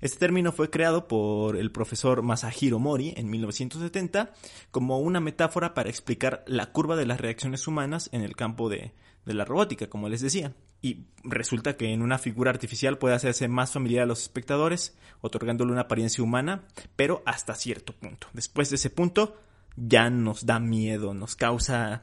Este 0.00 0.18
término 0.18 0.52
fue 0.52 0.70
creado 0.70 1.06
por 1.06 1.56
el 1.56 1.70
profesor 1.70 2.22
Masahiro 2.22 2.78
Mori 2.78 3.12
en 3.16 3.28
1970 3.28 4.32
como 4.70 4.98
una 5.00 5.20
metáfora 5.20 5.74
para 5.74 5.90
explicar 5.90 6.44
la 6.46 6.72
curva 6.72 6.96
de 6.96 7.04
las 7.04 7.20
reacciones 7.20 7.68
humanas 7.68 8.08
en 8.12 8.22
el 8.22 8.36
campo 8.36 8.70
de, 8.70 8.92
de 9.24 9.34
la 9.34 9.44
robótica, 9.44 9.88
como 9.88 10.08
les 10.08 10.20
decía 10.20 10.54
y 10.84 11.06
resulta 11.22 11.78
que 11.78 11.94
en 11.94 12.02
una 12.02 12.18
figura 12.18 12.50
artificial 12.50 12.98
puede 12.98 13.14
hacerse 13.14 13.48
más 13.48 13.72
familiar 13.72 14.02
a 14.02 14.06
los 14.06 14.20
espectadores, 14.20 14.94
otorgándole 15.22 15.72
una 15.72 15.80
apariencia 15.80 16.22
humana, 16.22 16.66
pero 16.94 17.22
hasta 17.24 17.54
cierto 17.54 17.94
punto. 17.94 18.26
Después 18.34 18.68
de 18.68 18.76
ese 18.76 18.90
punto 18.90 19.40
ya 19.76 20.10
nos 20.10 20.44
da 20.44 20.60
miedo, 20.60 21.14
nos 21.14 21.36
causa 21.36 22.02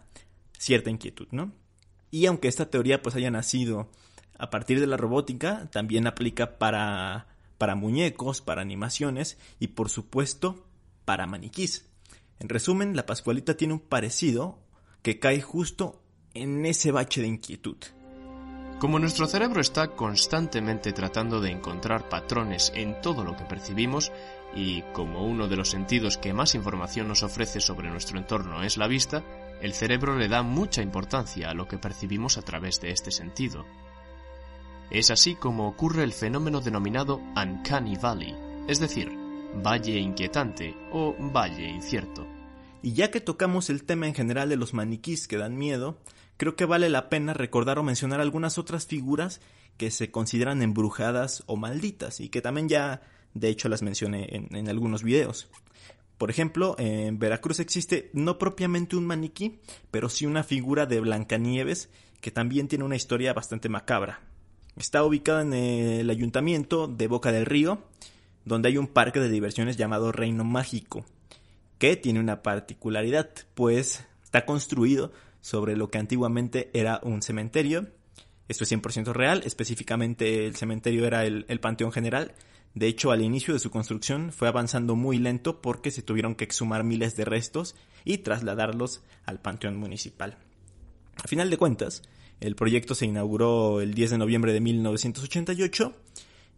cierta 0.57 0.89
inquietud, 0.89 1.27
¿no? 1.29 1.53
Y 2.09 2.25
aunque 2.25 2.47
esta 2.47 2.71
teoría 2.71 3.03
pues 3.03 3.13
haya 3.15 3.29
nacido 3.29 3.91
a 4.39 4.49
partir 4.49 4.79
de 4.79 4.87
la 4.87 4.97
robótica, 4.97 5.69
también 5.69 6.07
aplica 6.07 6.57
para, 6.57 7.27
para 7.59 7.75
muñecos, 7.75 8.41
para 8.41 8.63
animaciones 8.63 9.37
y 9.59 9.67
por 9.67 9.89
supuesto 9.89 10.65
para 11.05 11.27
maniquís. 11.27 11.87
En 12.39 12.49
resumen, 12.49 12.95
la 12.95 13.05
Pascualita 13.05 13.55
tiene 13.55 13.75
un 13.75 13.79
parecido 13.79 14.57
que 15.03 15.19
cae 15.19 15.39
justo 15.39 16.01
en 16.33 16.65
ese 16.65 16.91
bache 16.91 17.21
de 17.21 17.27
inquietud. 17.27 17.77
Como 18.79 18.97
nuestro 18.97 19.27
cerebro 19.27 19.61
está 19.61 19.89
constantemente 19.89 20.91
tratando 20.91 21.39
de 21.39 21.51
encontrar 21.51 22.09
patrones 22.09 22.71
en 22.73 22.99
todo 23.01 23.23
lo 23.23 23.37
que 23.37 23.45
percibimos, 23.45 24.11
y 24.55 24.81
como 24.93 25.23
uno 25.23 25.47
de 25.47 25.55
los 25.55 25.69
sentidos 25.69 26.17
que 26.17 26.33
más 26.33 26.55
información 26.55 27.07
nos 27.07 27.23
ofrece 27.23 27.61
sobre 27.61 27.89
nuestro 27.89 28.17
entorno 28.17 28.63
es 28.63 28.77
la 28.77 28.87
vista, 28.87 29.23
el 29.61 29.73
cerebro 29.73 30.17
le 30.17 30.27
da 30.27 30.41
mucha 30.41 30.81
importancia 30.81 31.49
a 31.49 31.53
lo 31.53 31.67
que 31.67 31.77
percibimos 31.77 32.37
a 32.37 32.41
través 32.41 32.81
de 32.81 32.89
este 32.91 33.11
sentido. 33.11 33.65
Es 34.89 35.11
así 35.11 35.35
como 35.35 35.67
ocurre 35.67 36.03
el 36.03 36.11
fenómeno 36.11 36.59
denominado 36.59 37.21
Uncanny 37.35 37.95
Valley, 37.97 38.35
es 38.67 38.79
decir, 38.79 39.11
valle 39.63 39.99
inquietante 39.99 40.75
o 40.91 41.15
valle 41.19 41.69
incierto. 41.69 42.27
Y 42.83 42.93
ya 42.93 43.11
que 43.11 43.21
tocamos 43.21 43.69
el 43.69 43.83
tema 43.83 44.07
en 44.07 44.15
general 44.15 44.49
de 44.49 44.55
los 44.55 44.73
maniquís 44.73 45.27
que 45.27 45.37
dan 45.37 45.57
miedo, 45.57 45.99
creo 46.37 46.55
que 46.55 46.65
vale 46.65 46.89
la 46.89 47.09
pena 47.09 47.33
recordar 47.33 47.77
o 47.77 47.83
mencionar 47.83 48.19
algunas 48.21 48.57
otras 48.57 48.87
figuras 48.87 49.41
que 49.77 49.91
se 49.91 50.11
consideran 50.11 50.61
embrujadas 50.61 51.43
o 51.45 51.55
malditas 51.55 52.19
y 52.19 52.29
que 52.29 52.41
también 52.41 52.69
ya 52.69 53.01
de 53.33 53.49
hecho 53.49 53.69
las 53.69 53.81
mencioné 53.81 54.27
en, 54.31 54.69
algunos 54.69 55.03
videos. 55.03 55.49
Por 56.17 56.29
ejemplo, 56.29 56.75
en 56.77 57.17
Veracruz 57.19 57.59
existe 57.59 58.09
no 58.13 58.37
propiamente 58.37 58.95
un 58.95 59.05
maniquí, 59.05 59.59
pero 59.89 60.09
sí 60.09 60.25
una 60.25 60.43
figura 60.43 60.85
de 60.85 60.99
Blancanieves 60.99 61.89
que 62.21 62.31
también 62.31 62.67
tiene 62.67 62.85
una 62.85 62.95
historia 62.95 63.33
bastante 63.33 63.69
macabra. 63.69 64.21
Está 64.77 65.03
ubicada 65.03 65.41
en 65.41 65.53
el 65.53 66.09
ayuntamiento 66.09 66.87
de 66.87 67.07
Boca 67.07 67.31
del 67.31 67.45
Río, 67.45 67.83
donde 68.45 68.69
hay 68.69 68.77
un 68.77 68.87
parque 68.87 69.19
de 69.19 69.29
diversiones 69.29 69.77
llamado 69.77 70.11
Reino 70.11 70.43
Mágico, 70.43 71.05
que 71.81 71.95
tiene 71.95 72.19
una 72.19 72.43
particularidad, 72.43 73.31
pues 73.55 74.05
está 74.23 74.45
construido 74.45 75.11
sobre 75.41 75.75
lo 75.75 75.89
que 75.89 75.97
antiguamente 75.97 76.69
era 76.75 76.99
un 77.01 77.23
cementerio. 77.23 77.87
Esto 78.47 78.65
es 78.65 78.71
100% 78.71 79.13
real, 79.13 79.41
específicamente 79.45 80.45
el 80.45 80.55
cementerio 80.55 81.07
era 81.07 81.25
el, 81.25 81.59
Panteón 81.59 81.91
General. 81.91 82.35
De 82.75 82.85
hecho, 82.85 83.09
al 83.09 83.23
inicio 83.23 83.55
de 83.55 83.59
su 83.59 83.71
construcción 83.71 84.31
fue 84.31 84.47
avanzando 84.47 84.95
muy 84.95 85.17
lento 85.17 85.59
porque 85.59 85.89
se 85.89 86.03
tuvieron 86.03 86.35
que 86.35 86.43
exhumar 86.43 86.83
miles 86.83 87.15
de 87.15 87.25
restos 87.25 87.73
y 88.05 88.19
trasladarlos 88.19 89.01
al 89.25 89.41
Panteón 89.41 89.77
Municipal. 89.77 90.37
A 91.15 91.27
final 91.27 91.49
de 91.49 91.57
cuentas, 91.57 92.03
el 92.41 92.55
proyecto 92.55 92.93
se 92.93 93.07
inauguró 93.07 93.81
el 93.81 93.95
10 93.95 94.11
de 94.11 94.17
noviembre 94.19 94.53
de 94.53 94.61
1988 94.61 95.95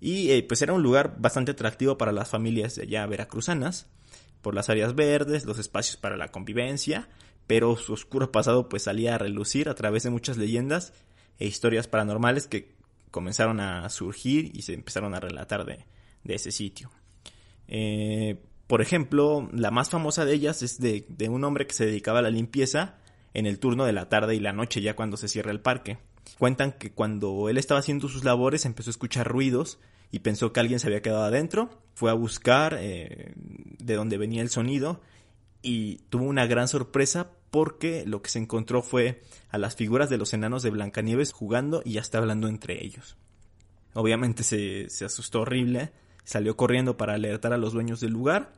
y 0.01 0.31
eh, 0.31 0.43
pues 0.43 0.61
era 0.61 0.73
un 0.73 0.83
lugar 0.83 1.15
bastante 1.17 1.51
atractivo 1.53 1.97
para 1.97 2.11
las 2.11 2.27
familias 2.27 2.75
de 2.75 2.81
allá 2.81 3.05
veracruzanas 3.05 3.87
por 4.43 4.53
las 4.53 4.69
áreas 4.69 4.93
verdes, 4.93 5.45
los 5.45 5.57
espacios 5.57 5.97
para 5.97 6.17
la 6.17 6.27
convivencia 6.27 7.09
pero 7.47 7.75
su 7.75 7.93
oscuro 7.93 8.31
pasado 8.31 8.69
pues 8.69 8.83
salía 8.83 9.15
a 9.15 9.17
relucir 9.17 9.69
a 9.69 9.75
través 9.75 10.03
de 10.03 10.09
muchas 10.09 10.37
leyendas 10.37 10.93
e 11.39 11.47
historias 11.47 11.87
paranormales 11.87 12.47
que 12.47 12.75
comenzaron 13.11 13.59
a 13.59 13.87
surgir 13.89 14.51
y 14.53 14.63
se 14.63 14.73
empezaron 14.73 15.13
a 15.13 15.19
relatar 15.19 15.65
de, 15.65 15.85
ese 16.23 16.51
sitio. 16.51 16.89
Eh, 17.67 18.41
por 18.67 18.81
ejemplo, 18.81 19.49
la 19.51 19.71
más 19.71 19.89
famosa 19.89 20.25
de 20.25 20.33
ellas 20.33 20.61
es 20.61 20.79
de, 20.79 21.05
un 21.29 21.43
hombre 21.43 21.67
que 21.67 21.73
se 21.73 21.85
dedicaba 21.85 22.19
a 22.19 22.23
la 22.23 22.29
limpieza 22.29 22.97
en 23.33 23.45
el 23.45 23.59
turno 23.59 23.85
de 23.85 23.93
la 23.93 24.09
tarde 24.09 24.35
y 24.35 24.39
la 24.39 24.53
noche 24.53 24.81
ya 24.81 24.95
cuando 24.95 25.17
se 25.17 25.27
cierra 25.27 25.51
el 25.51 25.59
parque. 25.59 25.97
Cuentan 26.39 26.71
que 26.71 26.91
cuando 26.91 27.49
él 27.49 27.57
estaba 27.57 27.81
haciendo 27.81 28.07
sus 28.07 28.23
labores 28.23 28.65
empezó 28.65 28.89
a 28.89 28.91
escuchar 28.91 29.27
ruidos 29.27 29.79
y 30.13 30.19
pensó 30.19 30.53
que 30.53 30.59
alguien 30.59 30.79
se 30.79 30.85
había 30.85 31.01
quedado 31.01 31.23
adentro. 31.23 31.71
Fue 31.95 32.11
a 32.11 32.13
buscar 32.13 32.77
eh, 32.79 33.33
de 33.35 33.95
dónde 33.95 34.19
venía 34.19 34.43
el 34.43 34.51
sonido 34.51 35.01
y 35.63 35.97
tuvo 36.09 36.25
una 36.25 36.45
gran 36.45 36.67
sorpresa 36.67 37.31
porque 37.49 38.03
lo 38.05 38.21
que 38.21 38.29
se 38.29 38.37
encontró 38.37 38.83
fue 38.83 39.23
a 39.49 39.57
las 39.57 39.75
figuras 39.75 40.11
de 40.11 40.19
los 40.19 40.31
enanos 40.35 40.61
de 40.61 40.69
Blancanieves 40.69 41.31
jugando 41.31 41.81
y 41.83 41.97
hasta 41.97 42.19
hablando 42.19 42.47
entre 42.47 42.85
ellos. 42.85 43.17
Obviamente 43.95 44.43
se, 44.43 44.87
se 44.89 45.03
asustó 45.03 45.41
horrible, 45.41 45.91
salió 46.23 46.55
corriendo 46.55 46.95
para 46.95 47.15
alertar 47.15 47.51
a 47.51 47.57
los 47.57 47.73
dueños 47.73 47.99
del 47.99 48.11
lugar 48.11 48.53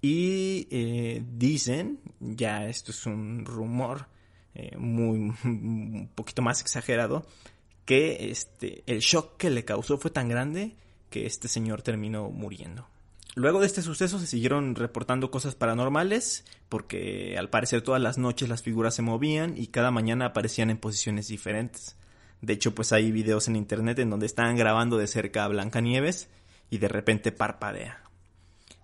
y 0.00 0.68
eh, 0.70 1.24
dicen, 1.32 1.98
ya 2.20 2.68
esto 2.68 2.92
es 2.92 3.04
un 3.04 3.44
rumor 3.44 4.06
eh, 4.54 4.76
muy 4.76 5.32
un 5.44 6.08
poquito 6.14 6.40
más 6.40 6.60
exagerado, 6.60 7.26
que 7.84 8.30
este 8.30 8.84
el 8.86 9.00
shock 9.00 9.36
que 9.38 9.50
le 9.50 9.64
causó 9.64 9.98
fue 9.98 10.12
tan 10.12 10.28
grande 10.28 10.76
que 11.10 11.26
este 11.26 11.48
señor 11.48 11.82
terminó 11.82 12.30
muriendo. 12.30 12.86
Luego 13.34 13.60
de 13.60 13.66
este 13.66 13.82
suceso 13.82 14.18
se 14.18 14.26
siguieron 14.26 14.74
reportando 14.74 15.30
cosas 15.30 15.54
paranormales, 15.54 16.44
porque 16.68 17.36
al 17.38 17.48
parecer 17.48 17.82
todas 17.82 18.02
las 18.02 18.18
noches 18.18 18.48
las 18.48 18.62
figuras 18.62 18.94
se 18.94 19.02
movían 19.02 19.56
y 19.56 19.68
cada 19.68 19.90
mañana 19.90 20.26
aparecían 20.26 20.70
en 20.70 20.78
posiciones 20.78 21.28
diferentes. 21.28 21.96
De 22.40 22.54
hecho, 22.54 22.74
pues 22.74 22.92
hay 22.92 23.12
videos 23.12 23.46
en 23.46 23.56
internet 23.56 23.98
en 23.98 24.10
donde 24.10 24.26
están 24.26 24.56
grabando 24.56 24.96
de 24.96 25.06
cerca 25.06 25.44
a 25.44 25.48
Blancanieves 25.48 26.28
y 26.70 26.78
de 26.78 26.88
repente 26.88 27.30
parpadea. 27.30 28.02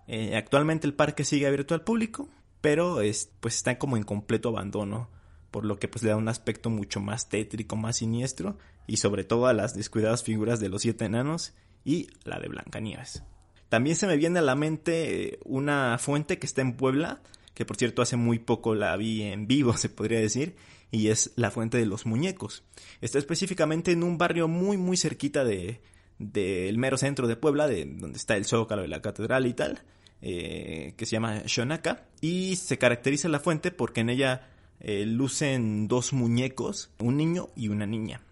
Eh, 0.07 0.37
actualmente 0.37 0.87
el 0.87 0.95
parque 0.95 1.25
sigue 1.25 1.47
abierto 1.47 1.75
al 1.75 1.83
público, 1.83 2.29
pero 2.61 3.01
es, 3.01 3.31
pues 3.41 3.57
está 3.57 3.79
como 3.79 3.97
en 3.97 4.05
completo 4.05 4.51
abandono, 4.51 5.09
por 5.51 5.65
lo 5.65 5.79
que 5.79 5.89
pues 5.89 6.05
le 6.05 6.11
da 6.11 6.17
un 6.17 6.29
aspecto 6.29 6.71
mucho 6.71 7.01
más 7.01 7.29
tétrico, 7.29 7.75
más 7.77 7.97
siniestro 7.97 8.59
y 8.87 8.99
sobre 8.99 9.25
todo 9.25 9.47
a 9.47 9.53
las 9.53 9.75
descuidadas 9.75 10.23
figuras 10.23 10.61
de 10.61 10.69
los 10.69 10.83
siete 10.83 11.05
enanos 11.05 11.55
y 11.87 12.09
la 12.25 12.39
de 12.41 12.49
Blancanieves. 12.49 13.23
También 13.71 13.97
se 13.97 14.07
me 14.07 14.17
viene 14.17 14.41
a 14.41 14.43
la 14.43 14.57
mente 14.57 15.29
eh, 15.29 15.39
una 15.45 15.97
fuente 15.99 16.39
que 16.39 16.47
está 16.47 16.61
en 16.61 16.77
Puebla, 16.77 17.23
que 17.55 17.65
por 17.65 17.77
cierto 17.77 18.03
hace 18.03 18.17
muy 18.17 18.39
poco 18.39 18.75
la 18.75 18.95
vi 18.97 19.23
en 19.23 19.47
vivo, 19.47 19.73
se 19.77 19.89
podría 19.89 20.21
decir, 20.21 20.57
y 20.91 21.09
es 21.09 21.33
la 21.37 21.51
fuente 21.51 21.79
de 21.79 21.87
los 21.87 22.05
muñecos. 22.05 22.65
Está 23.01 23.19
específicamente 23.19 23.93
en 23.93 24.03
un 24.03 24.19
barrio 24.19 24.49
muy 24.49 24.77
muy 24.77 24.99
cerquita 24.99 25.45
de 25.45 25.81
del 26.19 26.79
mero 26.79 26.97
centro 26.97 27.27
de 27.27 27.37
Puebla, 27.37 27.67
de 27.69 27.85
donde 27.85 28.17
está 28.17 28.37
el 28.37 28.47
Zócalo 28.47 28.83
de 28.83 28.89
la 28.89 29.03
catedral 29.03 29.47
y 29.47 29.53
tal, 29.53 29.83
eh, 30.23 30.95
que 30.97 31.05
se 31.05 31.13
llama 31.13 31.43
Shonaka, 31.45 32.07
y 32.23 32.57
se 32.57 32.79
caracteriza 32.79 33.29
la 33.29 33.39
fuente 33.39 33.71
porque 33.71 34.01
en 34.01 34.09
ella 34.09 34.49
eh, 34.81 35.05
lucen 35.05 35.89
dos 35.89 36.15
muñecos, 36.15 36.91
un 36.99 37.19
niño 37.19 37.49
y 37.55 37.69
una 37.69 37.87
niña. 37.87 38.23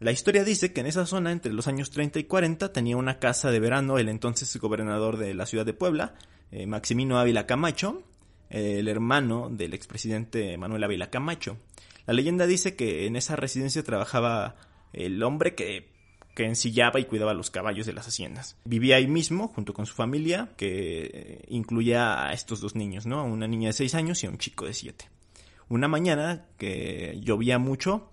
La 0.00 0.12
historia 0.12 0.44
dice 0.44 0.72
que 0.72 0.80
en 0.80 0.86
esa 0.86 1.04
zona, 1.04 1.30
entre 1.30 1.52
los 1.52 1.68
años 1.68 1.90
30 1.90 2.18
y 2.18 2.24
40, 2.24 2.72
tenía 2.72 2.96
una 2.96 3.18
casa 3.18 3.50
de 3.50 3.60
verano 3.60 3.98
el 3.98 4.08
entonces 4.08 4.56
gobernador 4.56 5.18
de 5.18 5.34
la 5.34 5.44
ciudad 5.44 5.66
de 5.66 5.74
Puebla, 5.74 6.14
eh, 6.50 6.66
Maximino 6.66 7.18
Ávila 7.18 7.46
Camacho, 7.46 8.02
el 8.48 8.88
hermano 8.88 9.50
del 9.50 9.74
expresidente 9.74 10.56
Manuel 10.56 10.84
Ávila 10.84 11.10
Camacho. 11.10 11.58
La 12.06 12.14
leyenda 12.14 12.46
dice 12.46 12.74
que 12.76 13.06
en 13.06 13.14
esa 13.14 13.36
residencia 13.36 13.84
trabajaba 13.84 14.56
el 14.94 15.22
hombre 15.22 15.54
que, 15.54 15.90
que 16.34 16.46
ensillaba 16.46 16.98
y 16.98 17.04
cuidaba 17.04 17.34
los 17.34 17.50
caballos 17.50 17.84
de 17.84 17.92
las 17.92 18.08
haciendas. 18.08 18.56
Vivía 18.64 18.96
ahí 18.96 19.06
mismo, 19.06 19.48
junto 19.48 19.74
con 19.74 19.84
su 19.84 19.94
familia, 19.94 20.48
que 20.56 21.10
eh, 21.12 21.44
incluía 21.48 22.26
a 22.26 22.32
estos 22.32 22.62
dos 22.62 22.74
niños, 22.74 23.04
¿no? 23.04 23.22
Una 23.24 23.46
niña 23.46 23.68
de 23.68 23.74
6 23.74 23.94
años 23.94 24.24
y 24.24 24.26
a 24.26 24.30
un 24.30 24.38
chico 24.38 24.64
de 24.64 24.72
7. 24.72 25.08
Una 25.68 25.88
mañana 25.88 26.46
que 26.56 27.20
llovía 27.22 27.58
mucho, 27.58 28.10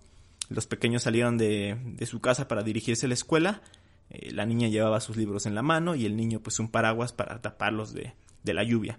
los 0.48 0.66
pequeños 0.66 1.02
salieron 1.02 1.38
de, 1.38 1.76
de 1.84 2.06
su 2.06 2.20
casa 2.20 2.48
para 2.48 2.62
dirigirse 2.62 3.06
a 3.06 3.08
la 3.08 3.14
escuela. 3.14 3.62
Eh, 4.10 4.32
la 4.32 4.46
niña 4.46 4.68
llevaba 4.68 5.00
sus 5.00 5.16
libros 5.16 5.46
en 5.46 5.54
la 5.54 5.62
mano 5.62 5.94
y 5.94 6.06
el 6.06 6.16
niño 6.16 6.40
pues 6.40 6.58
un 6.58 6.68
paraguas 6.68 7.12
para 7.12 7.40
taparlos 7.40 7.92
de, 7.92 8.14
la 8.44 8.62
lluvia. 8.62 8.98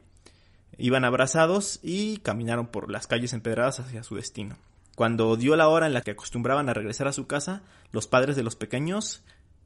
Iban 0.77 1.03
abrazados 1.05 1.79
y 1.81 2.17
caminaron 2.17 2.67
por 2.67 2.91
las 2.91 3.07
calles 3.07 3.33
empedradas 3.33 3.79
hacia 3.79 4.03
su 4.03 4.15
destino. 4.15 4.57
Cuando 4.95 5.35
dio 5.37 5.55
la 5.55 5.67
hora 5.67 5.87
en 5.87 5.93
la 5.93 6.01
que 6.01 6.11
acostumbraban 6.11 6.69
a 6.69 6.73
regresar 6.73 7.07
a 7.07 7.13
su 7.13 7.25
casa, 7.25 7.63
los 7.91 8.05
padres 8.05 8.35
de 8.35 8.43
los 8.43 8.55
pequeños 8.55 9.23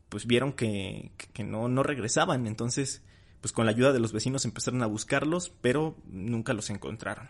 pues 0.07 0.25
vieron 0.25 0.53
que, 0.53 1.11
no 1.39 1.83
regresaban. 1.83 2.47
Entonces, 2.47 3.01
pues 3.41 3.51
con 3.51 3.65
la 3.65 3.71
ayuda 3.71 3.91
de 3.91 3.99
los 3.99 4.13
vecinos 4.13 4.45
empezaron 4.45 4.83
a 4.83 4.87
buscarlos, 4.87 5.51
pero 5.61 5.97
nunca 6.05 6.53
los 6.53 6.69
encontraron. 6.69 7.29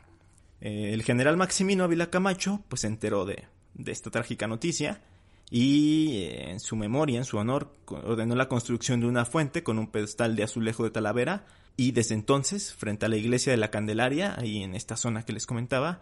Eh, 0.62 0.94
el 0.94 1.02
general 1.02 1.38
Maximino 1.38 1.84
Ávila 1.84 2.10
Camacho 2.10 2.62
pues 2.70 2.82
se 2.82 2.88
enteró 2.88 3.26
de, 3.26 3.48
de 3.74 3.92
esta 3.92 4.10
trágica 4.10 4.48
noticia 4.48 5.02
y 5.50 6.18
eh, 6.18 6.52
en 6.52 6.60
su 6.60 6.76
memoria, 6.76 7.18
en 7.18 7.26
su 7.26 7.38
honor, 7.38 7.76
ordenó 7.88 8.36
la 8.36 8.48
construcción 8.48 9.00
de 9.00 9.08
una 9.08 9.26
fuente 9.26 9.64
con 9.64 9.78
un 9.78 9.92
pedestal 9.92 10.36
de 10.36 10.44
azulejo 10.44 10.84
de 10.84 10.92
Talavera 10.92 11.46
y 11.76 11.92
desde 11.92 12.16
entonces, 12.16 12.74
frente 12.74 13.06
a 13.06 13.10
la 13.10 13.18
iglesia 13.18 13.52
de 13.52 13.58
la 13.58 13.72
Candelaria, 13.72 14.36
ahí 14.38 14.64
en 14.64 14.76
esta 14.76 14.96
zona 14.96 15.24
que 15.26 15.34
les 15.34 15.46
comentaba, 15.46 16.02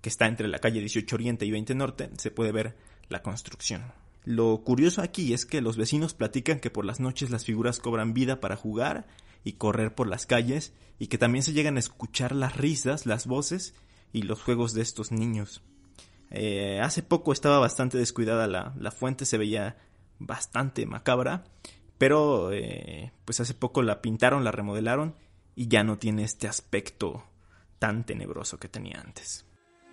que 0.00 0.08
está 0.08 0.26
entre 0.26 0.48
la 0.48 0.58
calle 0.58 0.80
18 0.80 1.14
Oriente 1.14 1.44
y 1.44 1.50
20 1.50 1.74
Norte, 1.74 2.10
se 2.16 2.30
puede 2.30 2.52
ver 2.52 2.76
la 3.08 3.22
construcción. 3.22 3.92
Lo 4.24 4.62
curioso 4.64 5.02
aquí 5.02 5.32
es 5.32 5.46
que 5.46 5.60
los 5.60 5.76
vecinos 5.76 6.14
platican 6.14 6.60
que 6.60 6.70
por 6.70 6.84
las 6.84 7.00
noches 7.00 7.30
las 7.30 7.44
figuras 7.44 7.80
cobran 7.80 8.14
vida 8.14 8.40
para 8.40 8.56
jugar 8.56 9.06
y 9.44 9.54
correr 9.54 9.94
por 9.94 10.08
las 10.08 10.26
calles 10.26 10.72
y 10.98 11.06
que 11.06 11.18
también 11.18 11.42
se 11.42 11.52
llegan 11.52 11.76
a 11.76 11.80
escuchar 11.80 12.34
las 12.34 12.56
risas, 12.56 13.06
las 13.06 13.26
voces 13.26 13.74
y 14.12 14.22
los 14.22 14.42
juegos 14.42 14.74
de 14.74 14.82
estos 14.82 15.10
niños. 15.10 15.62
Eh, 16.30 16.80
hace 16.80 17.02
poco 17.02 17.32
estaba 17.32 17.58
bastante 17.58 17.98
descuidada 17.98 18.46
la, 18.46 18.72
la, 18.78 18.90
fuente, 18.90 19.26
se 19.26 19.38
veía 19.38 19.76
bastante 20.18 20.86
macabra, 20.86 21.44
pero 21.98 22.52
eh, 22.52 23.12
pues 23.24 23.40
hace 23.40 23.54
poco 23.54 23.82
la 23.82 24.00
pintaron, 24.00 24.44
la 24.44 24.52
remodelaron 24.52 25.16
y 25.56 25.68
ya 25.68 25.82
no 25.82 25.98
tiene 25.98 26.22
este 26.22 26.46
aspecto 26.46 27.24
tan 27.78 28.04
tenebroso 28.04 28.58
que 28.58 28.68
tenía 28.68 29.00
antes. 29.00 29.44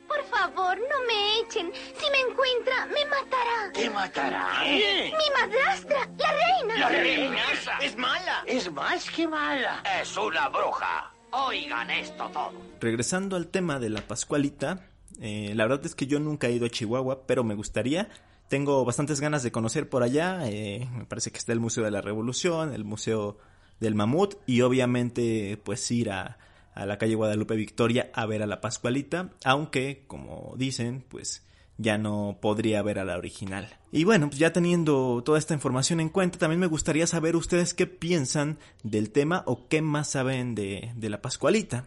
Por 0.07 0.23
favor, 0.25 0.77
no 0.77 1.05
me 1.07 1.39
echen. 1.39 1.71
Si 1.73 2.09
me 2.11 2.19
encuentra, 2.31 2.85
me 2.85 3.05
matará. 3.05 3.71
¿Qué 3.73 3.89
matará? 3.89 4.63
Mi 4.63 5.11
madrastra, 5.39 6.09
la 6.17 6.31
reina. 6.31 6.77
La 6.77 6.89
reina 6.89 7.43
es 7.81 7.97
mala. 7.97 8.43
Es 8.45 8.71
más 8.71 9.09
que 9.09 9.27
mala. 9.27 9.83
Es 10.01 10.15
una 10.15 10.49
bruja. 10.49 11.11
Oigan 11.31 11.89
esto 11.91 12.29
todo. 12.29 12.53
Regresando 12.79 13.35
al 13.35 13.47
tema 13.47 13.79
de 13.79 13.89
la 13.89 14.01
Pascualita, 14.01 14.85
eh, 15.19 15.53
la 15.55 15.65
verdad 15.65 15.85
es 15.85 15.95
que 15.95 16.07
yo 16.07 16.19
nunca 16.19 16.47
he 16.47 16.53
ido 16.53 16.65
a 16.65 16.69
Chihuahua, 16.69 17.25
pero 17.25 17.43
me 17.43 17.55
gustaría. 17.55 18.09
Tengo 18.47 18.85
bastantes 18.85 19.19
ganas 19.19 19.43
de 19.43 19.51
conocer 19.51 19.89
por 19.89 20.03
allá. 20.03 20.49
Eh, 20.49 20.87
me 20.95 21.05
parece 21.05 21.31
que 21.31 21.37
está 21.37 21.53
el 21.53 21.59
Museo 21.59 21.83
de 21.83 21.91
la 21.91 22.01
Revolución, 22.01 22.73
el 22.73 22.85
Museo 22.85 23.37
del 23.79 23.95
Mamut 23.95 24.35
y 24.45 24.61
obviamente 24.61 25.59
pues 25.63 25.89
ir 25.91 26.09
a, 26.09 26.37
a 26.73 26.85
la 26.85 26.97
calle 26.97 27.15
Guadalupe 27.15 27.55
Victoria 27.55 28.09
a 28.13 28.25
ver 28.25 28.41
a 28.41 28.47
la 28.47 28.61
Pascualita, 28.61 29.31
aunque 29.43 30.03
como 30.07 30.53
dicen 30.57 31.03
pues 31.07 31.43
ya 31.77 31.97
no 31.97 32.37
podría 32.41 32.81
ver 32.81 32.99
a 32.99 33.05
la 33.05 33.17
original. 33.17 33.67
Y 33.91 34.03
bueno, 34.03 34.27
pues 34.27 34.39
ya 34.39 34.51
teniendo 34.51 35.21
toda 35.23 35.37
esta 35.37 35.53
información 35.53 35.99
en 35.99 36.09
cuenta, 36.09 36.39
también 36.39 36.59
me 36.59 36.67
gustaría 36.67 37.05
saber 37.07 37.35
ustedes 37.35 37.73
qué 37.73 37.85
piensan 37.85 38.57
del 38.83 39.11
tema 39.11 39.43
o 39.45 39.67
qué 39.67 39.81
más 39.81 40.09
saben 40.09 40.55
de, 40.55 40.91
de 40.95 41.09
la 41.09 41.21
Pascualita. 41.21 41.85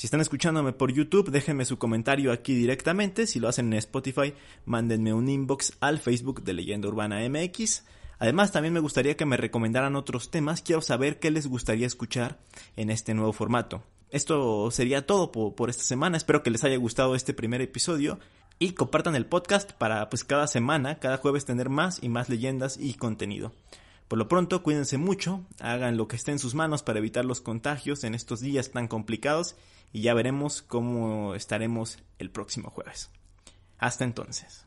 Si 0.00 0.06
están 0.06 0.22
escuchándome 0.22 0.72
por 0.72 0.90
YouTube, 0.90 1.30
déjenme 1.30 1.66
su 1.66 1.76
comentario 1.76 2.32
aquí 2.32 2.54
directamente. 2.54 3.26
Si 3.26 3.38
lo 3.38 3.48
hacen 3.48 3.70
en 3.70 3.78
Spotify, 3.80 4.32
mándenme 4.64 5.12
un 5.12 5.28
inbox 5.28 5.74
al 5.78 5.98
Facebook 5.98 6.42
de 6.42 6.54
Leyenda 6.54 6.88
Urbana 6.88 7.20
MX. 7.28 7.84
Además, 8.18 8.50
también 8.50 8.72
me 8.72 8.80
gustaría 8.80 9.18
que 9.18 9.26
me 9.26 9.36
recomendaran 9.36 9.96
otros 9.96 10.30
temas. 10.30 10.62
Quiero 10.62 10.80
saber 10.80 11.18
qué 11.18 11.30
les 11.30 11.48
gustaría 11.48 11.86
escuchar 11.86 12.38
en 12.76 12.88
este 12.88 13.12
nuevo 13.12 13.34
formato. 13.34 13.82
Esto 14.08 14.70
sería 14.70 15.04
todo 15.04 15.32
por, 15.32 15.68
esta 15.68 15.82
semana. 15.82 16.16
Espero 16.16 16.42
que 16.42 16.50
les 16.50 16.64
haya 16.64 16.78
gustado 16.78 17.14
este 17.14 17.34
primer 17.34 17.60
episodio 17.60 18.18
y 18.58 18.72
compartan 18.72 19.16
el 19.16 19.26
podcast 19.26 19.72
para 19.72 20.08
pues 20.08 20.24
cada 20.24 20.46
semana, 20.46 20.98
cada 20.98 21.18
jueves 21.18 21.44
tener 21.44 21.68
más 21.68 22.02
y 22.02 22.08
más 22.08 22.30
leyendas 22.30 22.78
y 22.80 22.94
contenido. 22.94 23.52
Por 24.10 24.18
lo 24.18 24.26
pronto, 24.26 24.64
cuídense 24.64 24.98
mucho, 24.98 25.46
hagan 25.60 25.96
lo 25.96 26.08
que 26.08 26.16
esté 26.16 26.32
en 26.32 26.40
sus 26.40 26.56
manos 26.56 26.82
para 26.82 26.98
evitar 26.98 27.24
los 27.24 27.40
contagios 27.40 28.02
en 28.02 28.16
estos 28.16 28.40
días 28.40 28.72
tan 28.72 28.88
complicados 28.88 29.54
y 29.92 30.02
ya 30.02 30.14
veremos 30.14 30.62
cómo 30.62 31.36
estaremos 31.36 31.96
el 32.18 32.28
próximo 32.28 32.70
jueves. 32.70 33.08
Hasta 33.78 34.02
entonces. 34.02 34.66